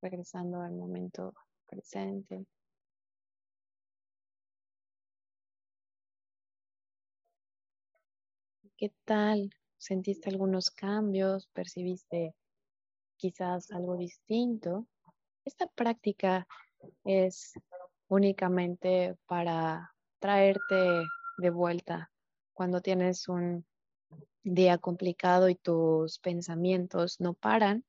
[0.00, 1.34] regresando al momento
[1.66, 2.46] presente.
[8.78, 9.50] ¿Qué tal?
[9.76, 11.48] ¿Sentiste algunos cambios?
[11.48, 12.36] ¿Percibiste
[13.16, 14.86] quizás algo distinto?
[15.44, 16.46] Esta práctica
[17.02, 17.54] es
[18.06, 21.02] únicamente para traerte
[21.38, 22.12] de vuelta
[22.52, 23.66] cuando tienes un
[24.44, 27.84] día complicado y tus pensamientos no paran,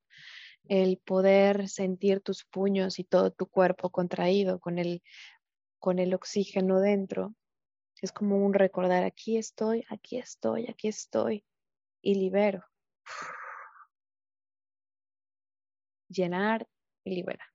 [0.68, 5.04] el poder sentir tus puños y todo tu cuerpo contraído con el,
[5.78, 7.36] con el oxígeno dentro,
[8.02, 11.46] es como un recordar, aquí estoy, aquí estoy, aquí estoy,
[12.02, 12.64] y libero.
[16.08, 16.68] Llenar
[17.04, 17.48] y liberar.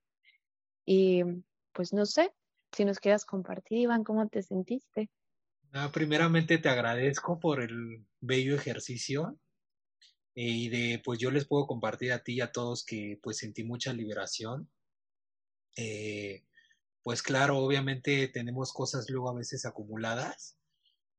[0.86, 1.22] Y
[1.72, 2.32] pues no sé,
[2.72, 5.11] si nos quieras compartir, Iván, ¿cómo te sentiste?
[5.72, 9.38] Ah, primeramente te agradezco por el bello ejercicio
[10.36, 13.38] eh, y de pues yo les puedo compartir a ti y a todos que pues
[13.38, 14.70] sentí mucha liberación.
[15.76, 16.45] Eh,
[17.05, 20.57] pues claro, obviamente tenemos cosas luego a veces acumuladas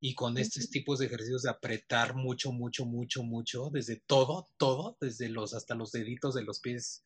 [0.01, 4.97] y con estos tipos de ejercicios de apretar mucho, mucho, mucho, mucho, desde todo, todo,
[4.99, 7.03] desde los hasta los deditos de los pies,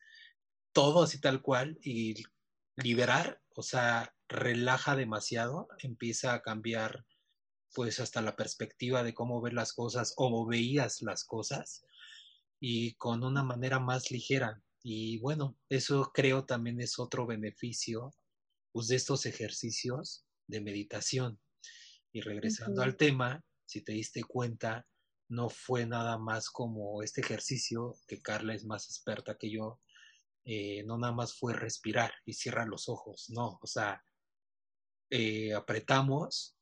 [0.72, 2.24] todo así tal cual y
[2.78, 7.06] liberar, o sea, relaja demasiado, empieza a cambiar
[7.74, 11.84] pues hasta la perspectiva de cómo ver las cosas o veías las cosas
[12.62, 14.64] y con una manera más ligera.
[14.82, 18.14] Y bueno, eso creo también es otro beneficio
[18.72, 21.39] pues, de estos ejercicios de meditación.
[22.11, 24.88] Y regresando al tema, si te diste cuenta,
[25.30, 29.80] no fue nada más como este ejercicio, que Carla es más experta que yo,
[30.45, 34.03] eh, no nada más fue respirar y cierra los ojos, no, o sea,
[35.11, 36.55] eh, apretamos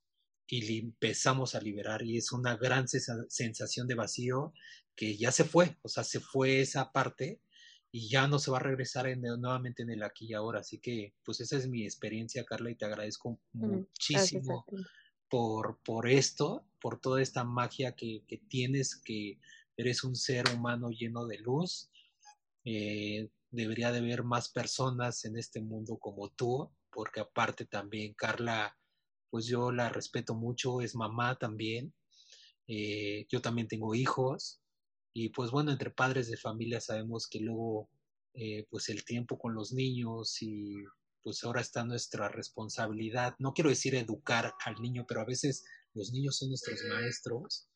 [0.47, 4.53] y empezamos a liberar y es una gran sensación de vacío
[4.95, 7.39] que ya se fue, o sea, se fue esa parte
[7.97, 10.59] y ya no se va a regresar en nuevamente en el aquí y ahora.
[10.59, 14.67] Así que, pues esa es mi experiencia, Carla, y te agradezco muchísimo
[15.27, 16.63] por, por esto.
[16.79, 19.39] por toda esta magia que, que tienes, que
[19.75, 21.89] eres un ser humano lleno de luz.
[22.65, 28.77] Eh, debería de haber más personas en este mundo como tú, porque aparte también Carla,
[29.31, 31.91] pues yo la respeto mucho, es mamá también.
[32.67, 34.61] Eh, yo también tengo hijos
[35.13, 37.89] y pues bueno, entre padres de familia sabemos que luego
[38.33, 40.75] eh, pues el tiempo con los niños y
[41.23, 43.35] pues ahora está nuestra responsabilidad.
[43.39, 47.67] No quiero decir educar al niño, pero a veces los niños son nuestros maestros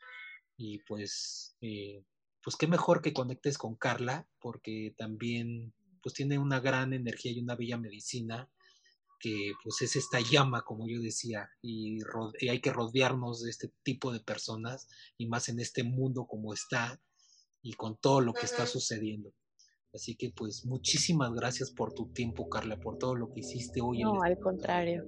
[0.56, 2.06] y pues, eh,
[2.44, 5.74] pues qué mejor que conectes con Carla porque también
[6.04, 8.50] pues tiene una gran energía y una bella medicina
[9.20, 12.00] que pues es esta llama, como yo decía, y,
[12.40, 16.54] y, hay que rodearnos de este tipo de personas y más en este mundo como
[16.54, 17.00] está
[17.62, 19.32] y con todo lo que está sucediendo.
[19.94, 24.00] Así que pues muchísimas gracias por tu tiempo, Carla, por todo lo que hiciste hoy.
[24.00, 25.06] No, al contrario.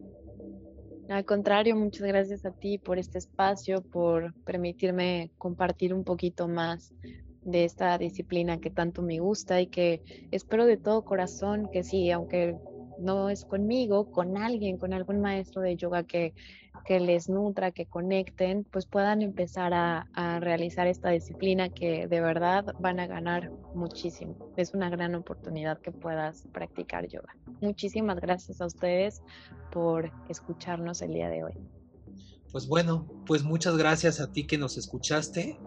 [1.10, 6.93] Al contrario, muchas gracias a ti por este espacio, por permitirme compartir un poquito más
[7.41, 10.01] de esta disciplina que tanto me gusta y que
[10.32, 12.58] espero de todo corazón que sí, aunque
[13.00, 16.34] no es conmigo, con alguien, con algún maestro de yoga que,
[16.86, 22.22] que les nutra, que conecten, pues puedan empezar a, a, realizar esta disciplina que de
[22.22, 24.36] verdad van a ganar muchísimo.
[24.58, 27.36] Es una gran oportunidad que puedas practicar yoga.
[27.62, 29.22] Muchísimas gracias a ustedes
[29.72, 31.54] por escucharnos el día de hoy.
[32.52, 35.58] Pues bueno, pues muchas gracias a ti que nos escuchaste.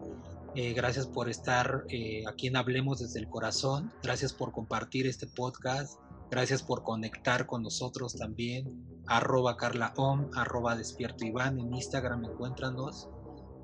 [0.54, 3.92] Eh, gracias por estar eh, aquí en Hablemos desde el Corazón.
[4.02, 5.98] Gracias por compartir este podcast.
[6.30, 9.02] Gracias por conectar con nosotros también.
[9.06, 11.58] Arroba Carla Om, arroba Despierto Iván.
[11.58, 13.08] En Instagram encuéntranos.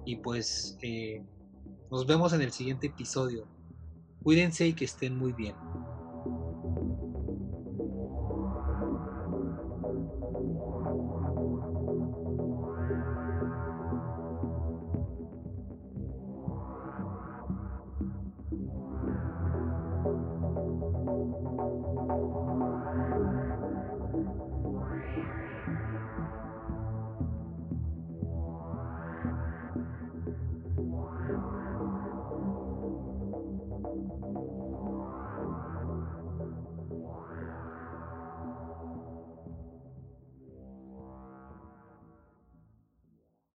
[0.05, 1.25] Y pues eh,
[1.91, 3.47] nos vemos en el siguiente episodio.
[4.23, 5.57] Cuídense y que estén muy bien.